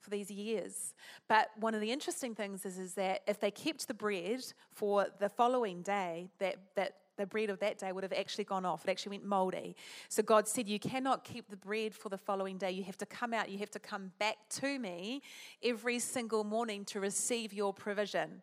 for 0.00 0.10
these 0.10 0.30
years. 0.30 0.94
But 1.28 1.50
one 1.56 1.74
of 1.74 1.80
the 1.80 1.90
interesting 1.90 2.34
things 2.34 2.66
is, 2.66 2.76
is 2.78 2.94
that 2.94 3.22
if 3.26 3.40
they 3.40 3.50
kept 3.50 3.88
the 3.88 3.94
bread 3.94 4.44
for 4.72 5.06
the 5.20 5.28
following 5.28 5.80
day, 5.82 6.28
that, 6.38 6.56
that 6.74 6.96
the 7.22 7.26
bread 7.26 7.50
of 7.50 7.60
that 7.60 7.78
day 7.78 7.92
would 7.92 8.02
have 8.02 8.12
actually 8.12 8.44
gone 8.44 8.64
off. 8.64 8.84
It 8.84 8.90
actually 8.90 9.10
went 9.10 9.24
moldy. 9.24 9.76
So 10.08 10.22
God 10.22 10.48
said, 10.48 10.68
You 10.68 10.80
cannot 10.80 11.22
keep 11.22 11.48
the 11.48 11.56
bread 11.56 11.94
for 11.94 12.08
the 12.08 12.18
following 12.18 12.58
day. 12.58 12.72
You 12.72 12.82
have 12.82 12.98
to 12.98 13.06
come 13.06 13.32
out, 13.32 13.48
you 13.48 13.58
have 13.58 13.70
to 13.70 13.78
come 13.78 14.10
back 14.18 14.36
to 14.60 14.78
me 14.78 15.22
every 15.62 16.00
single 16.00 16.42
morning 16.42 16.84
to 16.86 16.98
receive 16.98 17.52
your 17.52 17.72
provision. 17.72 18.42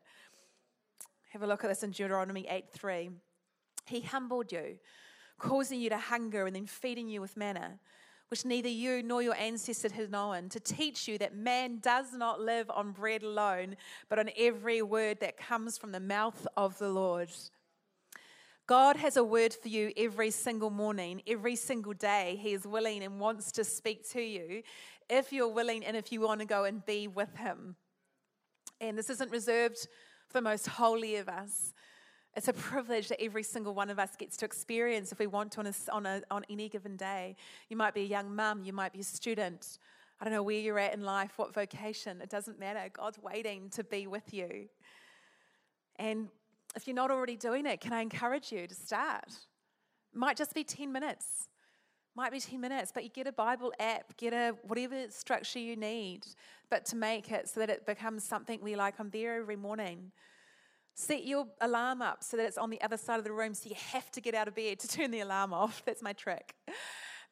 Have 1.31 1.43
a 1.43 1.47
look 1.47 1.63
at 1.63 1.67
this 1.67 1.83
in 1.83 1.91
Deuteronomy 1.91 2.47
8 2.49 2.69
3. 2.71 3.09
He 3.85 4.01
humbled 4.01 4.51
you, 4.51 4.77
causing 5.37 5.81
you 5.81 5.89
to 5.89 5.97
hunger 5.97 6.45
and 6.45 6.55
then 6.55 6.65
feeding 6.65 7.09
you 7.09 7.19
with 7.19 7.35
manna 7.35 7.79
which 8.29 8.45
neither 8.45 8.69
you 8.69 9.01
nor 9.03 9.21
your 9.23 9.35
ancestors 9.35 9.91
had 9.91 10.11
known, 10.11 10.49
to 10.49 10.59
teach 10.59 11.07
you 11.07 11.17
that 11.17 11.35
man 11.35 11.79
does 11.79 12.13
not 12.13 12.39
live 12.39 12.69
on 12.69 12.91
bread 12.91 13.23
alone, 13.23 13.75
but 14.07 14.19
on 14.19 14.29
every 14.37 14.81
word 14.81 15.19
that 15.19 15.35
comes 15.35 15.77
from 15.77 15.91
the 15.91 15.99
mouth 15.99 16.47
of 16.55 16.77
the 16.77 16.89
Lord. 16.89 17.29
God 18.69 18.97
has 18.97 19.17
a 19.17 19.23
word 19.23 19.55
for 19.55 19.67
you 19.67 19.91
every 19.97 20.29
single 20.29 20.69
morning, 20.69 21.23
every 21.25 21.55
single 21.55 21.93
day. 21.93 22.37
He 22.39 22.53
is 22.53 22.67
willing 22.67 23.01
and 23.01 23.19
wants 23.19 23.51
to 23.53 23.63
speak 23.63 24.07
to 24.11 24.21
you 24.21 24.61
if 25.09 25.33
you're 25.33 25.51
willing 25.51 25.83
and 25.83 25.97
if 25.97 26.11
you 26.11 26.21
want 26.21 26.41
to 26.41 26.45
go 26.45 26.65
and 26.65 26.85
be 26.85 27.07
with 27.07 27.35
Him. 27.35 27.77
And 28.79 28.95
this 28.95 29.09
isn't 29.09 29.31
reserved 29.31 29.87
for 30.27 30.33
the 30.33 30.43
most 30.43 30.67
holy 30.67 31.15
of 31.15 31.27
us. 31.27 31.73
It's 32.35 32.47
a 32.47 32.53
privilege 32.53 33.07
that 33.07 33.19
every 33.19 33.41
single 33.41 33.73
one 33.73 33.89
of 33.89 33.97
us 33.97 34.15
gets 34.15 34.37
to 34.37 34.45
experience 34.45 35.11
if 35.11 35.17
we 35.17 35.25
want 35.25 35.53
to 35.53 35.61
on, 35.61 35.65
a, 35.65 35.73
on, 35.91 36.05
a, 36.05 36.21
on 36.29 36.43
any 36.47 36.69
given 36.69 36.95
day. 36.95 37.37
You 37.69 37.75
might 37.75 37.95
be 37.95 38.01
a 38.01 38.05
young 38.05 38.35
mum, 38.35 38.61
you 38.63 38.71
might 38.71 38.93
be 38.93 38.99
a 38.99 39.03
student. 39.03 39.79
I 40.21 40.25
don't 40.25 40.33
know 40.33 40.43
where 40.43 40.59
you're 40.59 40.77
at 40.77 40.93
in 40.93 41.01
life, 41.01 41.31
what 41.37 41.55
vocation, 41.55 42.21
it 42.21 42.29
doesn't 42.29 42.59
matter. 42.59 42.87
God's 42.93 43.17
waiting 43.17 43.71
to 43.71 43.83
be 43.83 44.05
with 44.05 44.31
you. 44.31 44.69
And 45.95 46.27
if 46.75 46.87
you're 46.87 46.95
not 46.95 47.11
already 47.11 47.35
doing 47.35 47.65
it, 47.65 47.81
can 47.81 47.93
I 47.93 48.01
encourage 48.01 48.51
you 48.51 48.67
to 48.67 48.75
start? 48.75 49.27
It 49.27 50.17
might 50.17 50.37
just 50.37 50.53
be 50.53 50.63
10 50.63 50.91
minutes. 50.91 51.47
Might 52.15 52.31
be 52.31 52.39
10 52.39 52.59
minutes, 52.59 52.91
but 52.93 53.03
you 53.03 53.09
get 53.09 53.27
a 53.27 53.31
Bible 53.31 53.71
app, 53.79 54.17
get 54.17 54.33
a 54.33 54.55
whatever 54.63 55.09
structure 55.09 55.59
you 55.59 55.75
need, 55.75 56.25
but 56.69 56.85
to 56.85 56.95
make 56.95 57.31
it 57.31 57.47
so 57.47 57.59
that 57.59 57.69
it 57.69 57.85
becomes 57.85 58.23
something 58.23 58.59
we 58.61 58.75
like, 58.75 58.95
I'm 58.99 59.09
there 59.09 59.35
every 59.35 59.55
morning. 59.55 60.11
Set 60.95 61.25
your 61.25 61.47
alarm 61.61 62.01
up 62.01 62.23
so 62.23 62.35
that 62.35 62.45
it's 62.45 62.57
on 62.57 62.69
the 62.69 62.81
other 62.81 62.97
side 62.97 63.19
of 63.19 63.23
the 63.23 63.31
room 63.31 63.53
so 63.53 63.69
you 63.69 63.75
have 63.93 64.11
to 64.11 64.21
get 64.21 64.35
out 64.35 64.47
of 64.47 64.55
bed 64.55 64.79
to 64.79 64.87
turn 64.87 65.11
the 65.11 65.21
alarm 65.21 65.53
off. 65.53 65.81
That's 65.85 66.01
my 66.01 66.13
trick. 66.13 66.55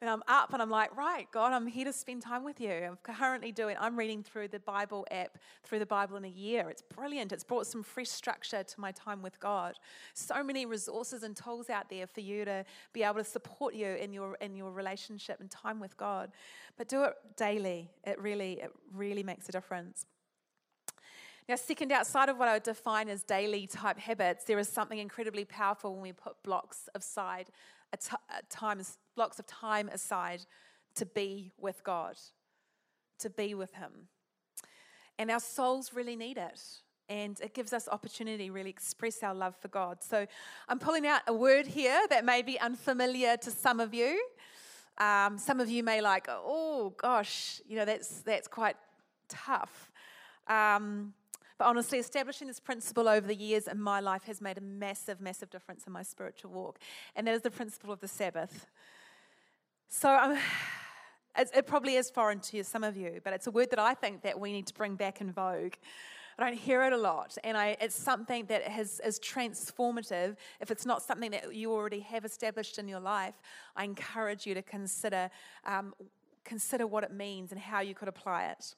And 0.00 0.08
I'm 0.08 0.22
up 0.28 0.52
and 0.52 0.62
I'm 0.62 0.70
like, 0.70 0.96
right, 0.96 1.26
God, 1.32 1.52
I'm 1.52 1.66
here 1.66 1.84
to 1.84 1.92
spend 1.92 2.22
time 2.22 2.44
with 2.44 2.60
you. 2.60 2.70
I'm 2.70 2.98
currently 3.02 3.50
doing, 3.50 3.76
I'm 3.80 3.98
reading 3.98 4.22
through 4.22 4.48
the 4.48 4.60
Bible 4.60 5.04
app, 5.10 5.38
through 5.64 5.80
the 5.80 5.86
Bible 5.86 6.16
in 6.16 6.24
a 6.24 6.28
year. 6.28 6.70
It's 6.70 6.82
brilliant. 6.82 7.32
It's 7.32 7.42
brought 7.42 7.66
some 7.66 7.82
fresh 7.82 8.08
structure 8.08 8.62
to 8.62 8.80
my 8.80 8.92
time 8.92 9.22
with 9.22 9.40
God. 9.40 9.74
So 10.14 10.44
many 10.44 10.66
resources 10.66 11.24
and 11.24 11.34
tools 11.34 11.68
out 11.68 11.90
there 11.90 12.06
for 12.06 12.20
you 12.20 12.44
to 12.44 12.64
be 12.92 13.02
able 13.02 13.16
to 13.16 13.24
support 13.24 13.74
you 13.74 13.88
in 13.88 14.12
your 14.12 14.36
in 14.36 14.54
your 14.54 14.70
relationship 14.70 15.40
and 15.40 15.50
time 15.50 15.80
with 15.80 15.96
God. 15.96 16.30
But 16.76 16.88
do 16.88 17.02
it 17.02 17.14
daily. 17.36 17.90
It 18.04 18.20
really, 18.20 18.60
it 18.60 18.72
really 18.94 19.24
makes 19.24 19.48
a 19.48 19.52
difference. 19.52 20.06
Now, 21.48 21.56
second, 21.56 21.90
outside 21.90 22.28
of 22.28 22.38
what 22.38 22.46
I 22.46 22.52
would 22.52 22.62
define 22.62 23.08
as 23.08 23.24
daily 23.24 23.66
type 23.66 23.98
habits, 23.98 24.44
there 24.44 24.58
is 24.58 24.68
something 24.68 24.98
incredibly 24.98 25.46
powerful 25.46 25.94
when 25.94 26.02
we 26.02 26.12
put 26.12 26.40
blocks 26.44 26.88
aside 26.94 27.46
times, 28.50 28.98
blocks 29.18 29.40
of 29.40 29.46
time 29.48 29.88
aside 29.88 30.46
to 30.94 31.04
be 31.04 31.50
with 31.58 31.82
God, 31.82 32.16
to 33.18 33.28
be 33.28 33.52
with 33.52 33.74
Him. 33.74 34.08
And 35.18 35.28
our 35.28 35.40
souls 35.40 35.92
really 35.92 36.14
need 36.14 36.38
it. 36.38 36.60
And 37.08 37.40
it 37.40 37.52
gives 37.52 37.72
us 37.72 37.88
opportunity 37.88 38.46
to 38.46 38.52
really 38.52 38.70
express 38.70 39.24
our 39.24 39.34
love 39.34 39.56
for 39.60 39.66
God. 39.68 40.04
So 40.04 40.26
I'm 40.68 40.78
pulling 40.78 41.04
out 41.04 41.22
a 41.26 41.32
word 41.32 41.66
here 41.66 42.00
that 42.10 42.24
may 42.24 42.42
be 42.42 42.60
unfamiliar 42.60 43.36
to 43.38 43.50
some 43.50 43.80
of 43.80 43.92
you. 43.92 44.22
Um, 44.98 45.36
some 45.36 45.58
of 45.58 45.68
you 45.68 45.82
may 45.82 46.00
like, 46.00 46.26
oh 46.28 46.94
gosh, 46.96 47.60
you 47.66 47.76
know, 47.76 47.84
that's, 47.84 48.22
that's 48.22 48.46
quite 48.46 48.76
tough. 49.28 49.90
Um, 50.46 51.14
but 51.58 51.66
honestly, 51.66 51.98
establishing 51.98 52.46
this 52.46 52.60
principle 52.60 53.08
over 53.08 53.26
the 53.26 53.34
years 53.34 53.66
in 53.66 53.80
my 53.80 53.98
life 53.98 54.22
has 54.24 54.40
made 54.40 54.58
a 54.58 54.60
massive, 54.60 55.20
massive 55.20 55.50
difference 55.50 55.84
in 55.88 55.92
my 55.92 56.04
spiritual 56.04 56.52
walk. 56.52 56.78
And 57.16 57.26
that 57.26 57.34
is 57.34 57.42
the 57.42 57.50
principle 57.50 57.92
of 57.92 57.98
the 57.98 58.06
Sabbath. 58.06 58.66
So 59.88 60.14
um, 60.14 60.38
it 61.36 61.66
probably 61.66 61.96
is 61.96 62.10
foreign 62.10 62.40
to 62.40 62.62
some 62.62 62.84
of 62.84 62.96
you, 62.96 63.20
but 63.24 63.32
it's 63.32 63.46
a 63.46 63.50
word 63.50 63.70
that 63.70 63.78
I 63.78 63.94
think 63.94 64.22
that 64.22 64.38
we 64.38 64.52
need 64.52 64.66
to 64.68 64.74
bring 64.74 64.94
back 64.96 65.20
in 65.20 65.32
vogue. 65.32 65.74
I 66.38 66.44
don't 66.44 66.56
hear 66.56 66.84
it 66.84 66.92
a 66.92 66.96
lot, 66.96 67.36
and 67.42 67.56
I, 67.56 67.76
it's 67.80 67.96
something 67.96 68.46
that 68.46 68.62
has, 68.62 69.00
is 69.04 69.18
transformative. 69.18 70.36
If 70.60 70.70
it's 70.70 70.86
not 70.86 71.02
something 71.02 71.32
that 71.32 71.52
you 71.52 71.72
already 71.72 71.98
have 72.00 72.24
established 72.24 72.78
in 72.78 72.86
your 72.86 73.00
life, 73.00 73.34
I 73.74 73.82
encourage 73.82 74.46
you 74.46 74.54
to 74.54 74.62
consider, 74.62 75.30
um, 75.64 75.94
consider 76.44 76.86
what 76.86 77.02
it 77.02 77.12
means 77.12 77.50
and 77.50 77.60
how 77.60 77.80
you 77.80 77.92
could 77.92 78.06
apply 78.06 78.46
it. 78.46 78.76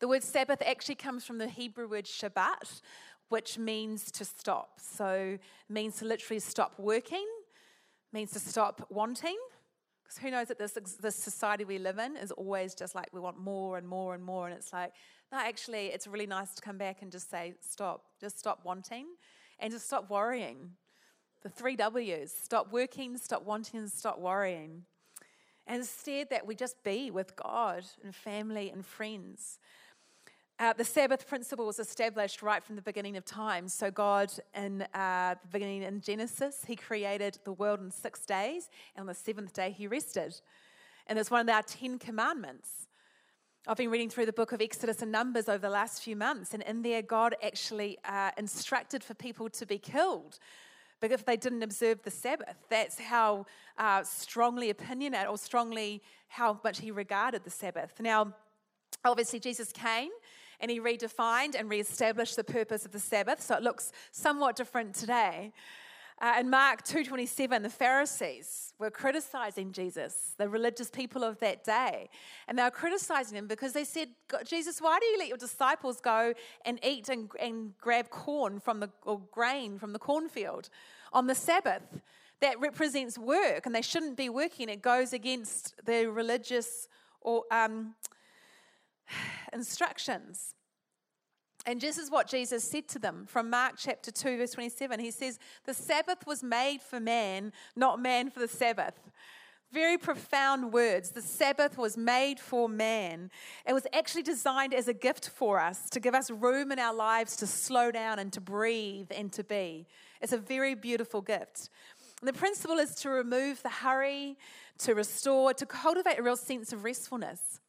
The 0.00 0.08
word 0.08 0.24
Sabbath 0.24 0.62
actually 0.66 0.96
comes 0.96 1.24
from 1.24 1.38
the 1.38 1.46
Hebrew 1.46 1.86
word 1.86 2.06
Shabbat, 2.06 2.80
which 3.28 3.56
means 3.56 4.10
to 4.10 4.24
stop. 4.24 4.80
So 4.80 5.38
means 5.68 5.98
to 5.98 6.06
literally 6.06 6.40
stop 6.40 6.74
working, 6.76 7.26
means 8.12 8.30
to 8.32 8.40
stop 8.40 8.86
wanting. 8.90 9.36
Because 10.02 10.18
who 10.18 10.30
knows 10.30 10.48
that 10.48 10.58
this, 10.58 10.72
this 11.00 11.14
society 11.14 11.64
we 11.64 11.78
live 11.78 11.98
in 11.98 12.16
is 12.16 12.32
always 12.32 12.74
just 12.74 12.94
like 12.94 13.08
we 13.12 13.20
want 13.20 13.38
more 13.38 13.78
and 13.78 13.86
more 13.86 14.14
and 14.14 14.24
more. 14.24 14.48
And 14.48 14.56
it's 14.56 14.72
like, 14.72 14.92
no, 15.30 15.38
actually, 15.38 15.86
it's 15.86 16.06
really 16.06 16.26
nice 16.26 16.54
to 16.54 16.62
come 16.62 16.78
back 16.78 17.02
and 17.02 17.12
just 17.12 17.30
say, 17.30 17.54
stop. 17.60 18.04
Just 18.20 18.38
stop 18.38 18.60
wanting 18.64 19.06
and 19.60 19.72
just 19.72 19.86
stop 19.86 20.10
worrying. 20.10 20.72
The 21.42 21.48
three 21.48 21.76
W's 21.76 22.32
stop 22.32 22.72
working, 22.72 23.16
stop 23.16 23.44
wanting, 23.44 23.80
and 23.80 23.90
stop 23.90 24.18
worrying. 24.18 24.82
And 25.66 25.78
instead, 25.80 26.30
that 26.30 26.46
we 26.46 26.56
just 26.56 26.82
be 26.82 27.10
with 27.10 27.36
God 27.36 27.84
and 28.02 28.14
family 28.14 28.70
and 28.70 28.84
friends. 28.84 29.58
Uh, 30.60 30.74
the 30.74 30.84
Sabbath 30.84 31.26
principle 31.26 31.64
was 31.64 31.78
established 31.78 32.42
right 32.42 32.62
from 32.62 32.76
the 32.76 32.82
beginning 32.82 33.16
of 33.16 33.24
time. 33.24 33.66
So, 33.66 33.90
God, 33.90 34.30
in 34.54 34.82
uh, 34.92 35.36
the 35.40 35.48
beginning 35.50 35.84
in 35.84 36.02
Genesis, 36.02 36.66
He 36.66 36.76
created 36.76 37.38
the 37.44 37.52
world 37.52 37.80
in 37.80 37.90
six 37.90 38.26
days, 38.26 38.68
and 38.94 39.00
on 39.00 39.06
the 39.06 39.14
seventh 39.14 39.54
day, 39.54 39.70
He 39.70 39.86
rested. 39.86 40.38
And 41.06 41.18
it's 41.18 41.30
one 41.30 41.40
of 41.40 41.48
our 41.48 41.62
Ten 41.62 41.98
Commandments. 41.98 42.88
I've 43.66 43.78
been 43.78 43.88
reading 43.90 44.10
through 44.10 44.26
the 44.26 44.34
book 44.34 44.52
of 44.52 44.60
Exodus 44.60 45.00
and 45.00 45.10
Numbers 45.10 45.48
over 45.48 45.56
the 45.56 45.70
last 45.70 46.02
few 46.02 46.14
months, 46.14 46.52
and 46.52 46.62
in 46.64 46.82
there, 46.82 47.00
God 47.00 47.36
actually 47.42 47.96
uh, 48.04 48.32
instructed 48.36 49.02
for 49.02 49.14
people 49.14 49.48
to 49.48 49.64
be 49.64 49.78
killed 49.78 50.38
but 51.00 51.10
if 51.10 51.24
they 51.24 51.38
didn't 51.38 51.62
observe 51.62 52.02
the 52.02 52.10
Sabbath. 52.10 52.56
That's 52.68 53.00
how 53.00 53.46
uh, 53.78 54.02
strongly 54.02 54.68
opinionated 54.68 55.28
or 55.28 55.38
strongly 55.38 56.02
how 56.28 56.60
much 56.62 56.80
he 56.80 56.90
regarded 56.90 57.42
the 57.42 57.48
Sabbath. 57.48 57.94
Now, 58.00 58.34
obviously, 59.02 59.40
Jesus 59.40 59.72
came 59.72 60.10
and 60.60 60.70
he 60.70 60.80
redefined 60.80 61.54
and 61.58 61.68
reestablished 61.68 62.36
the 62.36 62.44
purpose 62.44 62.84
of 62.84 62.92
the 62.92 63.00
Sabbath, 63.00 63.40
so 63.40 63.56
it 63.56 63.62
looks 63.62 63.92
somewhat 64.12 64.56
different 64.56 64.94
today. 64.94 65.52
Uh, 66.22 66.36
in 66.38 66.50
Mark 66.50 66.82
2:27, 66.84 67.62
the 67.62 67.70
Pharisees 67.70 68.74
were 68.78 68.90
criticizing 68.90 69.72
Jesus, 69.72 70.34
the 70.36 70.50
religious 70.50 70.90
people 70.90 71.24
of 71.24 71.38
that 71.38 71.64
day, 71.64 72.10
and 72.46 72.58
they 72.58 72.62
were 72.62 72.70
criticizing 72.70 73.38
him 73.38 73.46
because 73.46 73.72
they 73.72 73.84
said, 73.84 74.10
"Jesus, 74.44 74.82
why 74.82 74.98
do 74.98 75.06
you 75.06 75.18
let 75.18 75.28
your 75.28 75.38
disciples 75.38 75.98
go 75.98 76.34
and 76.66 76.78
eat 76.84 77.08
and, 77.08 77.30
and 77.40 77.76
grab 77.78 78.10
corn 78.10 78.60
from 78.60 78.80
the 78.80 78.90
or 79.04 79.18
grain 79.32 79.78
from 79.78 79.94
the 79.94 79.98
cornfield 79.98 80.68
on 81.14 81.26
the 81.26 81.34
Sabbath? 81.34 82.02
That 82.40 82.60
represents 82.60 83.16
work, 83.16 83.64
and 83.64 83.74
they 83.74 83.82
shouldn't 83.82 84.16
be 84.16 84.28
working. 84.28 84.68
It 84.68 84.82
goes 84.82 85.14
against 85.14 85.74
the 85.86 86.10
religious 86.10 86.88
or 87.22 87.44
um, 87.50 87.94
instructions." 89.52 90.54
And 91.66 91.80
this 91.80 91.98
is 91.98 92.10
what 92.10 92.26
Jesus 92.26 92.64
said 92.64 92.88
to 92.88 92.98
them 92.98 93.26
from 93.26 93.50
Mark 93.50 93.74
chapter 93.76 94.10
2, 94.10 94.38
verse 94.38 94.52
27. 94.52 94.98
He 94.98 95.10
says, 95.10 95.38
The 95.66 95.74
Sabbath 95.74 96.26
was 96.26 96.42
made 96.42 96.80
for 96.80 96.98
man, 97.00 97.52
not 97.76 98.00
man 98.00 98.30
for 98.30 98.40
the 98.40 98.48
Sabbath. 98.48 98.94
Very 99.72 99.98
profound 99.98 100.72
words. 100.72 101.10
The 101.10 101.22
Sabbath 101.22 101.78
was 101.78 101.96
made 101.96 102.40
for 102.40 102.68
man. 102.68 103.30
It 103.64 103.72
was 103.72 103.86
actually 103.92 104.22
designed 104.22 104.74
as 104.74 104.88
a 104.88 104.94
gift 104.94 105.28
for 105.28 105.60
us 105.60 105.88
to 105.90 106.00
give 106.00 106.14
us 106.14 106.30
room 106.30 106.72
in 106.72 106.80
our 106.80 106.94
lives 106.94 107.36
to 107.36 107.46
slow 107.46 107.92
down 107.92 108.18
and 108.18 108.32
to 108.32 108.40
breathe 108.40 109.12
and 109.14 109.32
to 109.32 109.44
be. 109.44 109.86
It's 110.20 110.32
a 110.32 110.38
very 110.38 110.74
beautiful 110.74 111.20
gift. 111.20 111.70
And 112.20 112.28
the 112.28 112.32
principle 112.32 112.78
is 112.78 112.96
to 112.96 113.10
remove 113.10 113.62
the 113.62 113.68
hurry, 113.68 114.36
to 114.78 114.94
restore, 114.94 115.54
to 115.54 115.66
cultivate 115.66 116.18
a 116.18 116.22
real 116.22 116.36
sense 116.36 116.72
of 116.72 116.82
restfulness. 116.82 117.59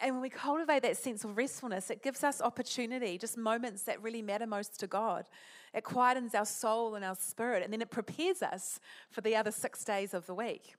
And 0.00 0.14
when 0.14 0.22
we 0.22 0.30
cultivate 0.30 0.82
that 0.82 0.96
sense 0.96 1.24
of 1.24 1.36
restfulness, 1.36 1.90
it 1.90 2.02
gives 2.02 2.24
us 2.24 2.40
opportunity, 2.40 3.18
just 3.18 3.36
moments 3.36 3.82
that 3.82 4.02
really 4.02 4.22
matter 4.22 4.46
most 4.46 4.80
to 4.80 4.86
God. 4.86 5.26
It 5.74 5.84
quietens 5.84 6.34
our 6.34 6.46
soul 6.46 6.94
and 6.94 7.04
our 7.04 7.14
spirit, 7.14 7.62
and 7.62 7.72
then 7.72 7.82
it 7.82 7.90
prepares 7.90 8.42
us 8.42 8.80
for 9.10 9.20
the 9.20 9.36
other 9.36 9.50
six 9.50 9.84
days 9.84 10.14
of 10.14 10.26
the 10.26 10.34
week. 10.34 10.74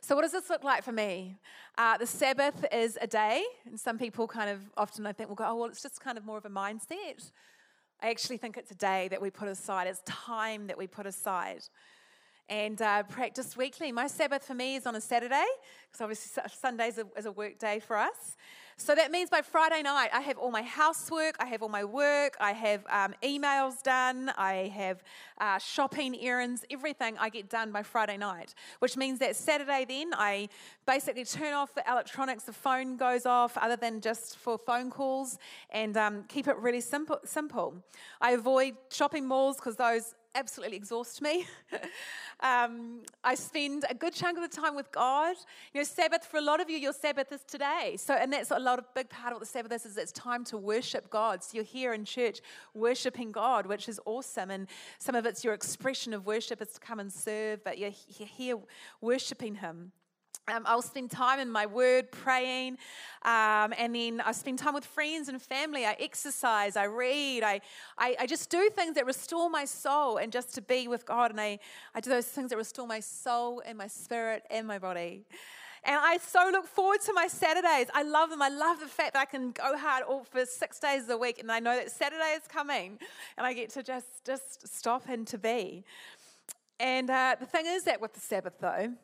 So, 0.00 0.14
what 0.14 0.22
does 0.22 0.32
this 0.32 0.48
look 0.48 0.62
like 0.62 0.84
for 0.84 0.92
me? 0.92 1.36
Uh, 1.76 1.98
the 1.98 2.06
Sabbath 2.06 2.64
is 2.72 2.96
a 3.00 3.06
day, 3.06 3.44
and 3.66 3.78
some 3.78 3.98
people 3.98 4.28
kind 4.28 4.48
of 4.48 4.60
often 4.76 5.04
I 5.04 5.12
think 5.12 5.28
will 5.28 5.36
go, 5.36 5.44
oh, 5.46 5.56
well, 5.56 5.68
it's 5.68 5.82
just 5.82 6.00
kind 6.00 6.16
of 6.16 6.24
more 6.24 6.38
of 6.38 6.46
a 6.46 6.50
mindset. 6.50 7.30
I 8.00 8.10
actually 8.10 8.38
think 8.38 8.56
it's 8.56 8.70
a 8.70 8.76
day 8.76 9.08
that 9.08 9.20
we 9.20 9.30
put 9.30 9.48
aside, 9.48 9.88
it's 9.88 10.00
time 10.06 10.68
that 10.68 10.78
we 10.78 10.86
put 10.86 11.06
aside 11.06 11.62
and 12.50 12.82
uh, 12.82 13.04
practice 13.04 13.56
weekly. 13.56 13.92
My 13.92 14.08
Sabbath 14.08 14.44
for 14.44 14.54
me 14.54 14.74
is 14.74 14.84
on 14.84 14.96
a 14.96 15.00
Saturday, 15.00 15.46
because 15.86 16.00
obviously 16.02 16.42
Sunday 16.52 16.92
is 17.16 17.26
a 17.26 17.32
work 17.32 17.58
day 17.58 17.78
for 17.78 17.96
us. 17.96 18.36
So 18.76 18.94
that 18.94 19.10
means 19.10 19.28
by 19.28 19.42
Friday 19.42 19.82
night, 19.82 20.08
I 20.10 20.22
have 20.22 20.38
all 20.38 20.50
my 20.50 20.62
housework, 20.62 21.36
I 21.38 21.44
have 21.44 21.62
all 21.62 21.68
my 21.68 21.84
work, 21.84 22.34
I 22.40 22.52
have 22.52 22.82
um, 22.88 23.14
emails 23.22 23.82
done, 23.82 24.32
I 24.38 24.72
have 24.74 25.02
uh, 25.38 25.58
shopping 25.58 26.16
errands, 26.18 26.64
everything 26.70 27.18
I 27.18 27.28
get 27.28 27.50
done 27.50 27.72
by 27.72 27.82
Friday 27.82 28.16
night. 28.16 28.54
Which 28.78 28.96
means 28.96 29.18
that 29.18 29.36
Saturday, 29.36 29.84
then, 29.86 30.12
I 30.14 30.48
basically 30.86 31.26
turn 31.26 31.52
off 31.52 31.74
the 31.74 31.84
electronics, 31.86 32.44
the 32.44 32.54
phone 32.54 32.96
goes 32.96 33.26
off, 33.26 33.58
other 33.58 33.76
than 33.76 34.00
just 34.00 34.38
for 34.38 34.56
phone 34.56 34.90
calls, 34.90 35.36
and 35.68 35.96
um, 35.98 36.24
keep 36.24 36.48
it 36.48 36.56
really 36.56 36.80
simple. 36.80 37.20
simple. 37.24 37.74
I 38.18 38.32
avoid 38.32 38.76
shopping 38.90 39.28
malls 39.28 39.56
because 39.56 39.76
those 39.76 40.14
absolutely 40.34 40.76
exhaust 40.76 41.20
me. 41.22 41.46
um, 42.40 43.00
I 43.22 43.34
spend 43.34 43.84
a 43.88 43.94
good 43.94 44.12
chunk 44.12 44.38
of 44.38 44.48
the 44.48 44.60
time 44.60 44.74
with 44.74 44.90
God. 44.92 45.36
You 45.72 45.80
know, 45.80 45.84
Sabbath, 45.84 46.24
for 46.24 46.38
a 46.38 46.42
lot 46.42 46.60
of 46.60 46.70
you, 46.70 46.76
your 46.76 46.92
Sabbath 46.92 47.32
is 47.32 47.42
today. 47.44 47.96
So, 47.98 48.14
and 48.14 48.32
that's 48.32 48.50
a 48.50 48.58
lot 48.58 48.78
of 48.78 48.84
big 48.94 49.08
part 49.08 49.32
of 49.32 49.34
what 49.34 49.40
the 49.40 49.46
Sabbath 49.46 49.72
is, 49.72 49.86
is 49.86 49.96
it's 49.96 50.12
time 50.12 50.44
to 50.44 50.56
worship 50.56 51.10
God. 51.10 51.42
So 51.42 51.56
you're 51.56 51.64
here 51.64 51.92
in 51.92 52.04
church 52.04 52.40
worshiping 52.74 53.32
God, 53.32 53.66
which 53.66 53.88
is 53.88 54.00
awesome. 54.06 54.50
And 54.50 54.68
some 54.98 55.14
of 55.14 55.26
it's 55.26 55.44
your 55.44 55.54
expression 55.54 56.12
of 56.12 56.26
worship 56.26 56.62
is 56.62 56.68
to 56.72 56.80
come 56.80 57.00
and 57.00 57.12
serve, 57.12 57.64
but 57.64 57.78
you're, 57.78 57.92
you're 58.18 58.28
here 58.28 58.58
worshiping 59.00 59.56
Him. 59.56 59.92
Um, 60.48 60.64
I'll 60.66 60.82
spend 60.82 61.10
time 61.10 61.38
in 61.38 61.50
my 61.50 61.66
word 61.66 62.10
praying, 62.10 62.78
um, 63.22 63.72
and 63.78 63.94
then 63.94 64.20
I 64.20 64.32
spend 64.32 64.58
time 64.58 64.74
with 64.74 64.84
friends 64.84 65.28
and 65.28 65.40
family. 65.40 65.84
I 65.84 65.96
exercise, 66.00 66.76
I 66.76 66.84
read, 66.84 67.44
I, 67.44 67.60
I, 67.98 68.16
I, 68.20 68.26
just 68.26 68.50
do 68.50 68.68
things 68.70 68.94
that 68.94 69.06
restore 69.06 69.50
my 69.50 69.64
soul 69.64 70.16
and 70.16 70.32
just 70.32 70.54
to 70.54 70.62
be 70.62 70.88
with 70.88 71.04
God. 71.04 71.30
And 71.30 71.40
I, 71.40 71.58
I 71.94 72.00
do 72.00 72.10
those 72.10 72.26
things 72.26 72.50
that 72.50 72.56
restore 72.56 72.86
my 72.86 73.00
soul 73.00 73.62
and 73.64 73.76
my 73.76 73.86
spirit 73.86 74.44
and 74.50 74.66
my 74.66 74.78
body. 74.78 75.24
And 75.84 75.96
I 75.96 76.18
so 76.18 76.48
look 76.50 76.66
forward 76.66 77.00
to 77.02 77.12
my 77.12 77.26
Saturdays. 77.26 77.86
I 77.94 78.02
love 78.02 78.30
them. 78.30 78.42
I 78.42 78.48
love 78.48 78.80
the 78.80 78.86
fact 78.86 79.12
that 79.12 79.20
I 79.20 79.24
can 79.26 79.52
go 79.52 79.76
hard 79.76 80.02
all 80.02 80.24
for 80.24 80.44
six 80.46 80.78
days 80.80 81.08
a 81.10 81.16
week, 81.16 81.38
and 81.38 81.52
I 81.52 81.60
know 81.60 81.76
that 81.76 81.90
Saturday 81.90 82.34
is 82.34 82.46
coming, 82.48 82.98
and 83.36 83.46
I 83.46 83.52
get 83.52 83.70
to 83.70 83.82
just 83.82 84.24
just 84.24 84.74
stop 84.74 85.08
and 85.08 85.26
to 85.28 85.38
be. 85.38 85.84
And 86.80 87.10
uh, 87.10 87.36
the 87.38 87.46
thing 87.46 87.66
is 87.66 87.84
that 87.84 88.00
with 88.00 88.14
the 88.14 88.20
Sabbath, 88.20 88.54
though 88.58 88.94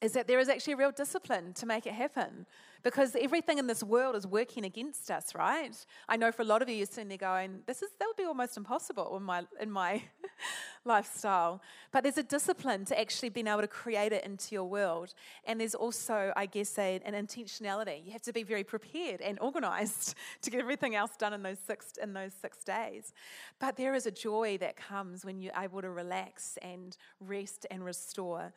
is 0.00 0.12
that 0.12 0.28
there 0.28 0.38
is 0.38 0.48
actually 0.48 0.74
a 0.74 0.76
real 0.76 0.92
discipline 0.92 1.52
to 1.54 1.66
make 1.66 1.86
it 1.86 1.92
happen 1.92 2.46
because 2.84 3.16
everything 3.20 3.58
in 3.58 3.66
this 3.66 3.82
world 3.82 4.14
is 4.14 4.26
working 4.26 4.64
against 4.64 5.10
us, 5.10 5.34
right? 5.34 5.74
I 6.08 6.16
know 6.16 6.30
for 6.30 6.42
a 6.42 6.44
lot 6.44 6.62
of 6.62 6.68
you, 6.68 6.76
you're 6.76 6.86
sitting 6.86 7.08
there 7.08 7.18
going, 7.18 7.62
"This 7.66 7.82
is 7.82 7.90
that 7.98 8.06
would 8.06 8.16
be 8.16 8.24
almost 8.24 8.56
impossible 8.56 9.16
in 9.16 9.24
my 9.24 9.44
in 9.60 9.70
my 9.70 10.02
lifestyle." 10.84 11.60
But 11.90 12.04
there's 12.04 12.18
a 12.18 12.22
discipline 12.22 12.84
to 12.86 12.98
actually 12.98 13.30
being 13.30 13.48
able 13.48 13.62
to 13.62 13.68
create 13.68 14.12
it 14.12 14.24
into 14.24 14.54
your 14.54 14.64
world, 14.64 15.14
and 15.44 15.60
there's 15.60 15.74
also, 15.74 16.32
I 16.36 16.46
guess, 16.46 16.78
a, 16.78 17.00
an 17.04 17.14
intentionality. 17.14 18.04
You 18.04 18.12
have 18.12 18.22
to 18.22 18.32
be 18.32 18.44
very 18.44 18.64
prepared 18.64 19.20
and 19.20 19.40
organised 19.40 20.14
to 20.42 20.50
get 20.50 20.60
everything 20.60 20.94
else 20.94 21.16
done 21.18 21.32
in 21.32 21.42
those 21.42 21.58
six 21.58 21.94
in 22.00 22.12
those 22.12 22.32
six 22.32 22.62
days. 22.62 23.12
But 23.58 23.76
there 23.76 23.94
is 23.94 24.06
a 24.06 24.12
joy 24.12 24.58
that 24.58 24.76
comes 24.76 25.24
when 25.24 25.40
you're 25.40 25.58
able 25.60 25.82
to 25.82 25.90
relax 25.90 26.56
and 26.62 26.96
rest 27.20 27.66
and 27.70 27.84
restore. 27.84 28.52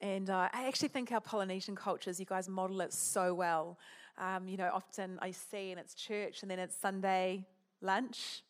And 0.00 0.30
uh, 0.30 0.48
I 0.52 0.66
actually 0.66 0.88
think 0.88 1.12
our 1.12 1.20
Polynesian 1.20 1.74
cultures, 1.74 2.20
you 2.20 2.26
guys 2.26 2.48
model 2.48 2.80
it 2.80 2.92
so 2.92 3.34
well. 3.34 3.78
Um, 4.18 4.48
you 4.48 4.56
know, 4.56 4.70
often 4.72 5.18
I 5.20 5.30
see 5.30 5.70
and 5.70 5.80
it's 5.80 5.94
church 5.94 6.42
and 6.42 6.50
then 6.50 6.58
it's 6.58 6.76
Sunday 6.76 7.44
lunch. 7.80 8.42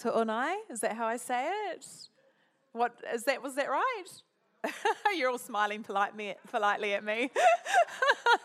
Tu'unai, 0.00 0.54
is 0.70 0.80
that 0.80 0.96
how 0.96 1.06
I 1.06 1.16
say 1.16 1.50
it? 1.72 1.86
What 2.72 3.00
is 3.12 3.24
that? 3.24 3.42
Was 3.42 3.54
that 3.56 3.68
right? 3.68 4.04
You're 5.16 5.30
all 5.30 5.38
smiling 5.38 5.82
polite 5.82 6.16
me, 6.16 6.34
politely 6.50 6.94
at 6.94 7.04
me. 7.04 7.30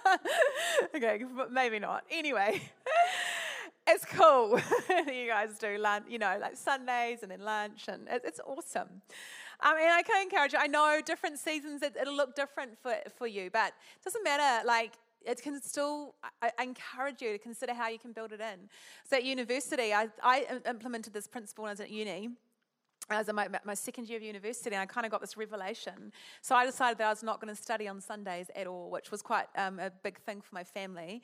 okay, 0.95 1.23
maybe 1.51 1.79
not. 1.79 2.03
Anyway, 2.11 2.61
it's 3.87 4.05
cool. 4.05 4.59
you 4.89 5.27
guys 5.27 5.57
do 5.59 5.77
lunch, 5.77 6.05
you 6.09 6.19
know, 6.19 6.37
like 6.41 6.57
Sundays 6.57 7.19
and 7.21 7.31
then 7.31 7.41
lunch, 7.41 7.87
and 7.87 8.07
it's 8.09 8.41
awesome. 8.45 9.01
I 9.59 9.75
mean, 9.75 9.89
I 9.89 10.03
can 10.03 10.21
encourage 10.21 10.53
you. 10.53 10.59
I 10.59 10.67
know 10.67 10.99
different 11.03 11.39
seasons, 11.39 11.81
it, 11.81 11.95
will 12.05 12.15
look 12.15 12.35
different 12.35 12.77
for, 12.81 12.95
for 13.17 13.27
you, 13.27 13.49
but 13.51 13.69
it 13.69 14.03
doesn't 14.03 14.23
matter. 14.23 14.65
Like, 14.65 14.93
it 15.25 15.41
can 15.41 15.61
still, 15.61 16.15
I, 16.41 16.51
I, 16.57 16.63
encourage 16.63 17.21
you 17.21 17.33
to 17.33 17.39
consider 17.39 17.73
how 17.73 17.89
you 17.89 17.99
can 17.99 18.13
build 18.13 18.31
it 18.31 18.39
in. 18.39 18.69
So 19.09 19.17
at 19.17 19.25
university, 19.25 19.93
I, 19.93 20.09
I 20.23 20.45
implemented 20.67 21.13
this 21.13 21.27
principle 21.27 21.63
when 21.63 21.69
I 21.69 21.73
was 21.73 21.79
at 21.81 21.89
uni. 21.89 22.29
i 23.09 23.19
As 23.19 23.31
my, 23.33 23.47
my 23.65 23.73
second 23.73 24.07
year 24.07 24.17
of 24.17 24.23
university, 24.23 24.73
and 24.73 24.81
I 24.81 24.85
kind 24.85 25.05
of 25.05 25.11
got 25.11 25.21
this 25.21 25.35
revelation. 25.35 26.13
So 26.41 26.55
I 26.55 26.65
decided 26.65 26.99
that 26.99 27.07
I 27.07 27.09
was 27.09 27.23
not 27.23 27.41
going 27.41 27.53
to 27.53 27.61
study 27.61 27.87
on 27.87 27.99
Sundays 27.99 28.47
at 28.55 28.67
all, 28.67 28.89
which 28.89 29.11
was 29.11 29.21
quite 29.21 29.47
um, 29.57 29.79
a 29.79 29.91
big 30.03 30.19
thing 30.19 30.39
for 30.39 30.53
my 30.53 30.63
family. 30.63 31.21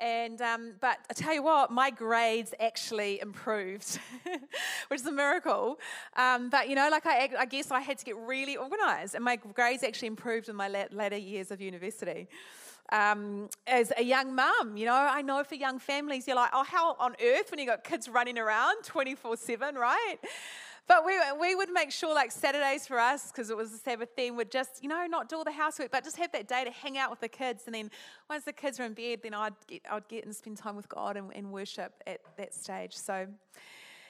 And 0.00 0.40
um, 0.40 0.74
but 0.80 0.98
I 1.10 1.14
tell 1.14 1.34
you 1.34 1.42
what, 1.42 1.72
my 1.72 1.90
grades 1.90 2.54
actually 2.60 3.20
improved, 3.20 3.98
which 4.88 5.00
is 5.00 5.06
a 5.06 5.12
miracle. 5.12 5.78
Um, 6.16 6.50
but 6.50 6.68
you 6.68 6.76
know, 6.76 6.88
like 6.88 7.04
I, 7.06 7.30
I, 7.38 7.46
guess 7.46 7.70
I 7.70 7.80
had 7.80 7.98
to 7.98 8.04
get 8.04 8.16
really 8.16 8.56
organised, 8.56 9.14
and 9.16 9.24
my 9.24 9.36
grades 9.36 9.82
actually 9.82 10.08
improved 10.08 10.48
in 10.48 10.54
my 10.54 10.68
later 10.68 11.16
years 11.16 11.50
of 11.50 11.60
university. 11.60 12.28
um, 12.90 13.48
as 13.66 13.92
a 13.96 14.02
young 14.02 14.34
mum. 14.34 14.76
You 14.76 14.86
know, 14.86 14.94
I 14.94 15.22
know 15.22 15.42
for 15.44 15.54
young 15.54 15.78
families, 15.78 16.26
you're 16.26 16.36
like, 16.36 16.50
oh, 16.52 16.64
how 16.64 16.96
on 16.98 17.14
earth 17.22 17.50
when 17.50 17.60
you 17.60 17.66
got 17.66 17.84
kids 17.84 18.08
running 18.08 18.38
around 18.38 18.82
24 18.84 19.36
7, 19.36 19.74
right? 19.74 20.16
But 20.88 21.04
we, 21.04 21.12
we 21.38 21.54
would 21.54 21.70
make 21.70 21.92
sure, 21.92 22.14
like 22.14 22.32
Saturdays 22.32 22.86
for 22.86 22.98
us, 22.98 23.30
because 23.30 23.50
it 23.50 23.56
was 23.56 23.70
the 23.70 23.76
Sabbath 23.78 24.08
theme, 24.16 24.36
would 24.36 24.50
just, 24.50 24.82
you 24.82 24.88
know, 24.88 25.06
not 25.06 25.28
do 25.28 25.36
all 25.36 25.44
the 25.44 25.52
housework, 25.52 25.90
but 25.92 26.02
just 26.02 26.16
have 26.16 26.32
that 26.32 26.48
day 26.48 26.64
to 26.64 26.70
hang 26.70 26.96
out 26.96 27.10
with 27.10 27.20
the 27.20 27.28
kids. 27.28 27.64
And 27.66 27.74
then 27.74 27.90
once 28.30 28.44
the 28.44 28.54
kids 28.54 28.78
were 28.78 28.86
in 28.86 28.94
bed, 28.94 29.20
then 29.22 29.34
I'd 29.34 29.52
get, 29.66 29.82
I'd 29.90 30.08
get 30.08 30.24
and 30.24 30.34
spend 30.34 30.56
time 30.56 30.76
with 30.76 30.88
God 30.88 31.18
and, 31.18 31.30
and 31.34 31.52
worship 31.52 31.92
at 32.06 32.20
that 32.38 32.54
stage. 32.54 32.94
So, 32.94 33.26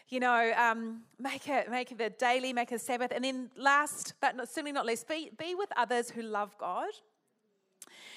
you 0.08 0.20
know, 0.20 0.52
um, 0.56 1.02
make 1.18 1.48
it 1.48 1.68
make 1.68 1.90
it 1.90 2.00
a 2.00 2.10
daily, 2.10 2.52
make 2.52 2.70
a 2.70 2.78
Sabbath. 2.78 3.10
And 3.12 3.24
then 3.24 3.50
last, 3.56 4.14
but 4.20 4.36
not, 4.36 4.48
certainly 4.48 4.72
not 4.72 4.86
least, 4.86 5.08
be, 5.08 5.32
be 5.36 5.56
with 5.56 5.70
others 5.76 6.10
who 6.10 6.22
love 6.22 6.56
God. 6.58 6.90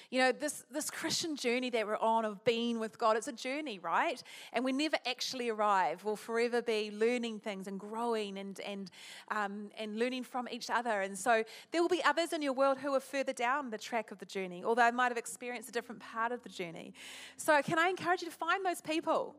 You 0.10 0.20
know, 0.20 0.32
this, 0.32 0.66
this 0.72 0.90
Christian 0.90 1.36
journey 1.36 1.70
that 1.72 1.86
we're 1.88 1.98
on 1.98 2.26
of 2.26 2.44
being 2.44 2.80
with 2.80 2.98
God, 2.98 3.18
it's 3.18 3.28
a 3.28 3.34
journey, 3.34 3.80
right? 3.80 4.22
And 4.54 4.66
we 4.66 4.72
never 4.72 4.98
actually 5.06 5.50
arrive. 5.50 6.04
We'll 6.04 6.16
forever 6.16 6.62
be 6.62 6.92
learning 6.92 7.40
things 7.40 7.68
and 7.68 7.80
growing 7.80 8.38
and, 8.38 8.60
and, 8.62 8.92
um, 9.30 9.70
and 9.78 9.98
learning 9.98 10.24
from 10.24 10.48
each 10.50 10.70
other. 10.70 11.02
And 11.02 11.18
so 11.18 11.44
there 11.72 11.82
will 11.82 11.90
be 11.90 12.04
others 12.04 12.34
in 12.34 12.42
your 12.42 12.54
world 12.54 12.78
who 12.78 12.94
are 12.94 13.00
further 13.00 13.34
down 13.34 13.70
the 13.70 13.78
track 13.78 14.12
of 14.12 14.20
the 14.20 14.26
journey, 14.26 14.64
although 14.64 14.84
they 14.84 14.92
might 14.92 15.10
have 15.10 15.18
experienced 15.18 15.70
a 15.70 15.72
different 15.72 16.02
part 16.02 16.32
of 16.32 16.42
the 16.44 16.50
journey. 16.50 16.94
So 17.38 17.62
can 17.62 17.80
I 17.80 17.90
encourage 17.90 18.22
you 18.22 18.30
to 18.30 18.36
find 18.36 18.66
those 18.66 18.82
people? 18.82 19.36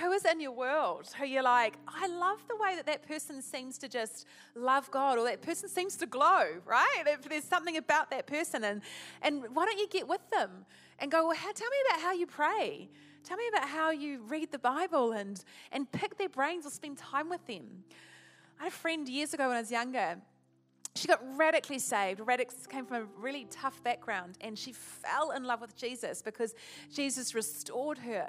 Who 0.00 0.12
is 0.12 0.24
in 0.24 0.40
your 0.40 0.52
world 0.52 1.08
who 1.18 1.26
you're 1.26 1.42
like, 1.42 1.76
I 1.86 2.06
love 2.06 2.38
the 2.48 2.56
way 2.56 2.76
that 2.76 2.86
that 2.86 3.06
person 3.06 3.42
seems 3.42 3.78
to 3.78 3.88
just 3.88 4.26
love 4.54 4.90
God 4.90 5.18
or 5.18 5.24
that 5.24 5.42
person 5.42 5.68
seems 5.68 5.96
to 5.96 6.06
glow, 6.06 6.46
right? 6.64 7.04
There's 7.28 7.44
something 7.44 7.76
about 7.76 8.10
that 8.10 8.26
person. 8.26 8.64
And, 8.64 8.82
and 9.22 9.44
why 9.54 9.66
don't 9.66 9.78
you 9.78 9.88
get 9.88 10.06
with 10.06 10.28
them 10.30 10.50
and 10.98 11.10
go, 11.10 11.26
well, 11.26 11.36
how, 11.36 11.52
tell 11.52 11.68
me 11.68 11.76
about 11.90 12.02
how 12.02 12.12
you 12.12 12.26
pray. 12.26 12.88
Tell 13.24 13.36
me 13.36 13.44
about 13.48 13.68
how 13.68 13.90
you 13.90 14.22
read 14.28 14.50
the 14.50 14.58
Bible 14.58 15.12
and, 15.12 15.42
and 15.72 15.90
pick 15.90 16.16
their 16.18 16.28
brains 16.28 16.66
or 16.66 16.70
spend 16.70 16.98
time 16.98 17.28
with 17.28 17.46
them. 17.46 17.84
I 18.58 18.64
had 18.64 18.72
a 18.72 18.76
friend 18.76 19.08
years 19.08 19.34
ago 19.34 19.48
when 19.48 19.56
I 19.56 19.60
was 19.60 19.70
younger 19.70 20.16
she 20.96 21.06
got 21.06 21.20
radically 21.36 21.78
saved. 21.78 22.20
Radix 22.20 22.66
came 22.66 22.84
from 22.84 22.96
a 22.96 23.04
really 23.20 23.46
tough 23.48 23.82
background, 23.84 24.36
and 24.40 24.58
she 24.58 24.72
fell 24.72 25.30
in 25.30 25.44
love 25.44 25.60
with 25.60 25.76
Jesus 25.76 26.20
because 26.20 26.54
Jesus 26.92 27.32
restored 27.32 27.98
her. 27.98 28.26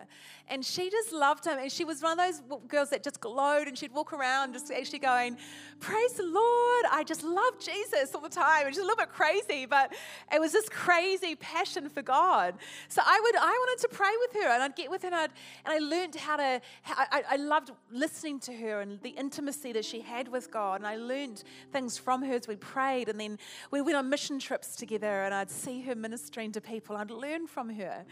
And 0.48 0.64
she 0.64 0.92
just 0.92 1.12
loved 1.12 1.46
him. 1.46 1.58
And 1.58 1.72
she 1.72 1.84
was 1.86 2.04
one 2.04 2.20
of 2.20 2.26
those 2.26 2.60
girls 2.68 2.92
that 2.92 3.04
just 3.04 3.20
glowed, 3.20 3.68
and 3.68 3.76
she'd 3.76 3.92
walk 3.92 4.14
around 4.14 4.54
just 4.54 4.72
actually 4.72 5.00
going, 5.00 5.38
Praise 5.80 6.14
the 6.14 6.24
Lord. 6.24 6.86
I 6.92 7.04
just 7.04 7.24
love 7.24 7.60
Jesus 7.60 8.14
all 8.14 8.22
the 8.22 8.30
time. 8.30 8.68
And 8.68 8.76
she's 8.76 8.84
a 8.84 8.86
little 8.86 8.98
bit 8.98 9.10
crazy, 9.10 9.66
but 9.66 9.92
it 10.32 10.40
was 10.40 10.52
this 10.52 10.70
crazy 10.70 11.34
passion 11.36 11.90
for 11.90 12.04
God. 12.04 12.54
So 12.90 13.02
I 13.04 13.20
would, 13.24 13.36
I 13.38 13.40
wanted 13.40 13.82
to 13.82 13.88
pray 13.88 14.12
with 14.20 14.44
her, 14.44 14.50
and 14.50 14.62
I'd 14.62 14.76
get 14.76 14.92
with 14.92 15.02
her, 15.02 15.08
and, 15.08 15.16
I'd, 15.16 15.32
and 15.66 15.74
I 15.74 15.80
learned 15.80 16.16
how 16.16 16.36
to, 16.38 16.62
I, 16.86 17.24
I 17.32 17.36
loved 17.38 17.72
listening 17.92 18.40
to 18.42 18.54
her 18.54 18.82
and 18.82 19.02
the 19.02 19.10
intimacy 19.10 19.72
that 19.72 19.86
she 19.86 20.02
had 20.02 20.28
with 20.28 20.52
God. 20.52 20.82
And 20.82 20.88
I 20.88 20.98
learned 20.98 21.44
things 21.72 21.98
from 21.98 22.24
her 22.24 22.40
we 22.52 22.58
prayed, 22.58 23.10
and 23.10 23.20
then 23.20 23.40
we 23.72 23.82
went 23.82 23.98
on 23.98 24.10
mission 24.10 24.40
trips 24.40 24.76
together, 24.76 25.24
and 25.24 25.34
I'd 25.34 25.50
see 25.50 25.82
her 25.82 25.96
ministering 25.96 26.52
to 26.52 26.62
people. 26.62 26.96
I'd 26.98 27.12
learn 27.12 27.48
from 27.48 27.70
her. 27.70 28.06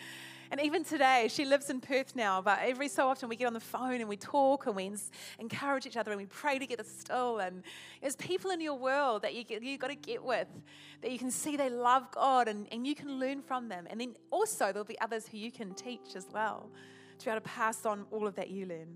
And 0.52 0.60
even 0.62 0.84
today, 0.84 1.28
she 1.30 1.46
lives 1.46 1.70
in 1.70 1.80
Perth 1.80 2.16
now, 2.16 2.42
but 2.42 2.60
every 2.64 2.88
so 2.88 3.08
often 3.08 3.30
we 3.30 3.36
get 3.36 3.46
on 3.46 3.54
the 3.54 3.60
phone 3.60 4.00
and 4.00 4.10
we 4.10 4.18
talk 4.18 4.66
and 4.66 4.76
we 4.76 4.92
encourage 5.38 5.86
each 5.86 5.96
other 5.96 6.12
and 6.12 6.20
we 6.20 6.26
pray 6.26 6.58
together 6.58 6.84
still. 6.84 7.38
And 7.38 7.62
there's 8.02 8.16
people 8.16 8.50
in 8.50 8.60
your 8.60 8.74
world 8.74 9.22
that 9.22 9.36
you 9.36 9.46
you've 9.48 9.80
got 9.80 9.90
to 9.90 9.96
get 9.96 10.24
with, 10.24 10.48
that 11.02 11.12
you 11.12 11.20
can 11.20 11.30
see 11.30 11.56
they 11.56 11.70
love 11.70 12.10
God 12.12 12.48
and, 12.48 12.68
and 12.72 12.88
you 12.88 12.96
can 12.96 13.20
learn 13.20 13.44
from 13.44 13.70
them. 13.70 13.86
And 13.92 14.02
then 14.02 14.16
also, 14.32 14.72
there'll 14.72 14.86
be 14.86 15.00
others 15.02 15.28
who 15.28 15.38
you 15.38 15.52
can 15.52 15.76
teach 15.76 16.16
as 16.16 16.26
well 16.34 16.72
to 17.20 17.26
be 17.26 17.30
able 17.30 17.42
to 17.42 17.48
pass 17.48 17.86
on 17.86 18.06
all 18.10 18.26
of 18.26 18.34
that 18.36 18.50
you 18.50 18.66
learn. 18.66 18.88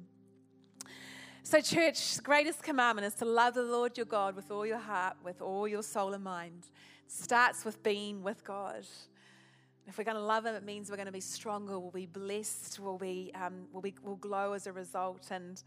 So, 1.46 1.60
church, 1.60 2.24
greatest 2.24 2.64
commandment 2.64 3.06
is 3.06 3.14
to 3.16 3.26
love 3.26 3.54
the 3.54 3.64
Lord 3.64 3.98
your 3.98 4.06
God 4.06 4.34
with 4.34 4.50
all 4.50 4.66
your 4.66 4.78
heart, 4.78 5.18
with 5.26 5.42
all 5.42 5.68
your 5.68 5.84
soul 5.84 6.14
and 6.14 6.24
mind. 6.24 6.70
It 7.06 7.12
starts 7.12 7.66
with 7.66 7.84
being 7.84 8.24
with 8.24 8.46
God. 8.46 8.86
If 9.86 9.98
we're 9.98 10.06
going 10.06 10.16
to 10.16 10.24
love 10.24 10.46
Him, 10.46 10.56
it 10.56 10.64
means 10.64 10.90
we're 10.90 10.96
going 10.96 11.08
to 11.08 11.12
be 11.12 11.20
stronger. 11.20 11.78
We'll 11.78 11.92
be 11.92 12.06
blessed. 12.06 12.80
We'll 12.80 12.98
be, 12.98 13.34
um, 13.36 13.66
we'll 13.74 13.82
be, 13.82 13.94
we'll 14.02 14.16
glow 14.16 14.54
as 14.54 14.68
a 14.68 14.72
result. 14.72 15.28
And 15.32 15.62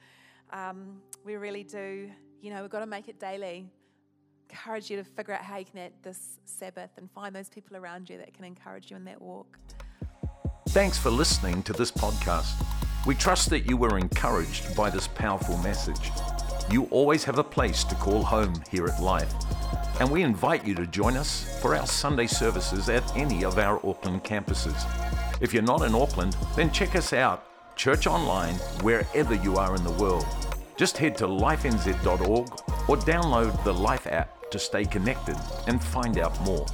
um, 0.51 1.03
we 1.27 1.37
really 1.37 1.63
do. 1.63 2.11
You 2.41 2.51
know, 2.51 2.63
we've 2.63 2.71
got 2.71 2.81
to 2.81 2.87
make 2.87 3.09
it 3.09 3.21
daily. 3.21 3.67
Encourage 4.49 4.91
you 4.91 4.97
to 4.97 5.05
figure 5.05 5.35
out 5.35 5.43
how 5.43 5.59
you 5.59 5.67
can 5.67 5.79
add 5.79 5.93
this 6.03 6.39
Sabbath 6.47 6.91
and 6.97 7.11
find 7.11 7.37
those 7.37 7.51
people 7.51 7.77
around 7.77 8.09
you 8.09 8.17
that 8.17 8.33
can 8.33 8.47
encourage 8.47 8.91
you 8.91 8.97
in 8.97 9.05
that 9.05 9.21
walk. 9.21 9.59
Thanks 10.71 10.99
for 10.99 11.11
listening 11.11 11.63
to 11.65 11.75
this 11.75 11.93
podcast. 11.93 12.55
We 13.07 13.15
trust 13.15 13.51
that 13.51 13.71
you 13.71 13.77
were 13.77 13.99
encouraged 13.99 14.75
by 14.75 14.91
this 14.91 15.07
powerful 15.07 15.57
message. 15.59 16.11
You 16.69 16.87
always 16.91 17.23
have 17.23 17.39
a 17.39 17.45
place 17.45 17.85
to 17.85 17.95
call 17.95 18.25
home 18.25 18.53
here 18.69 18.87
at 18.87 19.01
Life, 19.01 19.33
and 20.01 20.11
we 20.11 20.25
invite 20.25 20.67
you 20.67 20.75
to 20.75 20.89
join 20.89 21.17
us 21.17 21.57
for 21.63 21.77
our 21.77 21.87
Sunday 21.87 22.27
services 22.27 22.89
at 22.89 23.17
any 23.17 23.45
of 23.45 23.59
our 23.59 23.77
Auckland 23.87 24.25
campuses. 24.25 24.75
If 25.41 25.55
you're 25.55 25.63
not 25.63 25.83
in 25.83 25.95
Auckland, 25.95 26.37
then 26.57 26.73
check 26.73 26.97
us 26.97 27.13
out, 27.13 27.45
church 27.77 28.09
online, 28.09 28.57
wherever 28.83 29.35
you 29.35 29.57
are 29.57 29.77
in 29.77 29.85
the 29.85 29.93
world. 29.93 30.27
Just 30.77 30.99
head 30.99 31.17
to 31.19 31.29
lifenz.org 31.29 32.49
or 32.89 32.97
download 32.97 33.63
the 33.63 33.73
Life 33.73 34.09
app 34.09 34.51
to 34.51 34.59
stay 34.59 34.85
connected 34.85 35.37
and 35.69 35.81
find 35.81 36.19
out 36.19 36.41
more. 36.41 36.67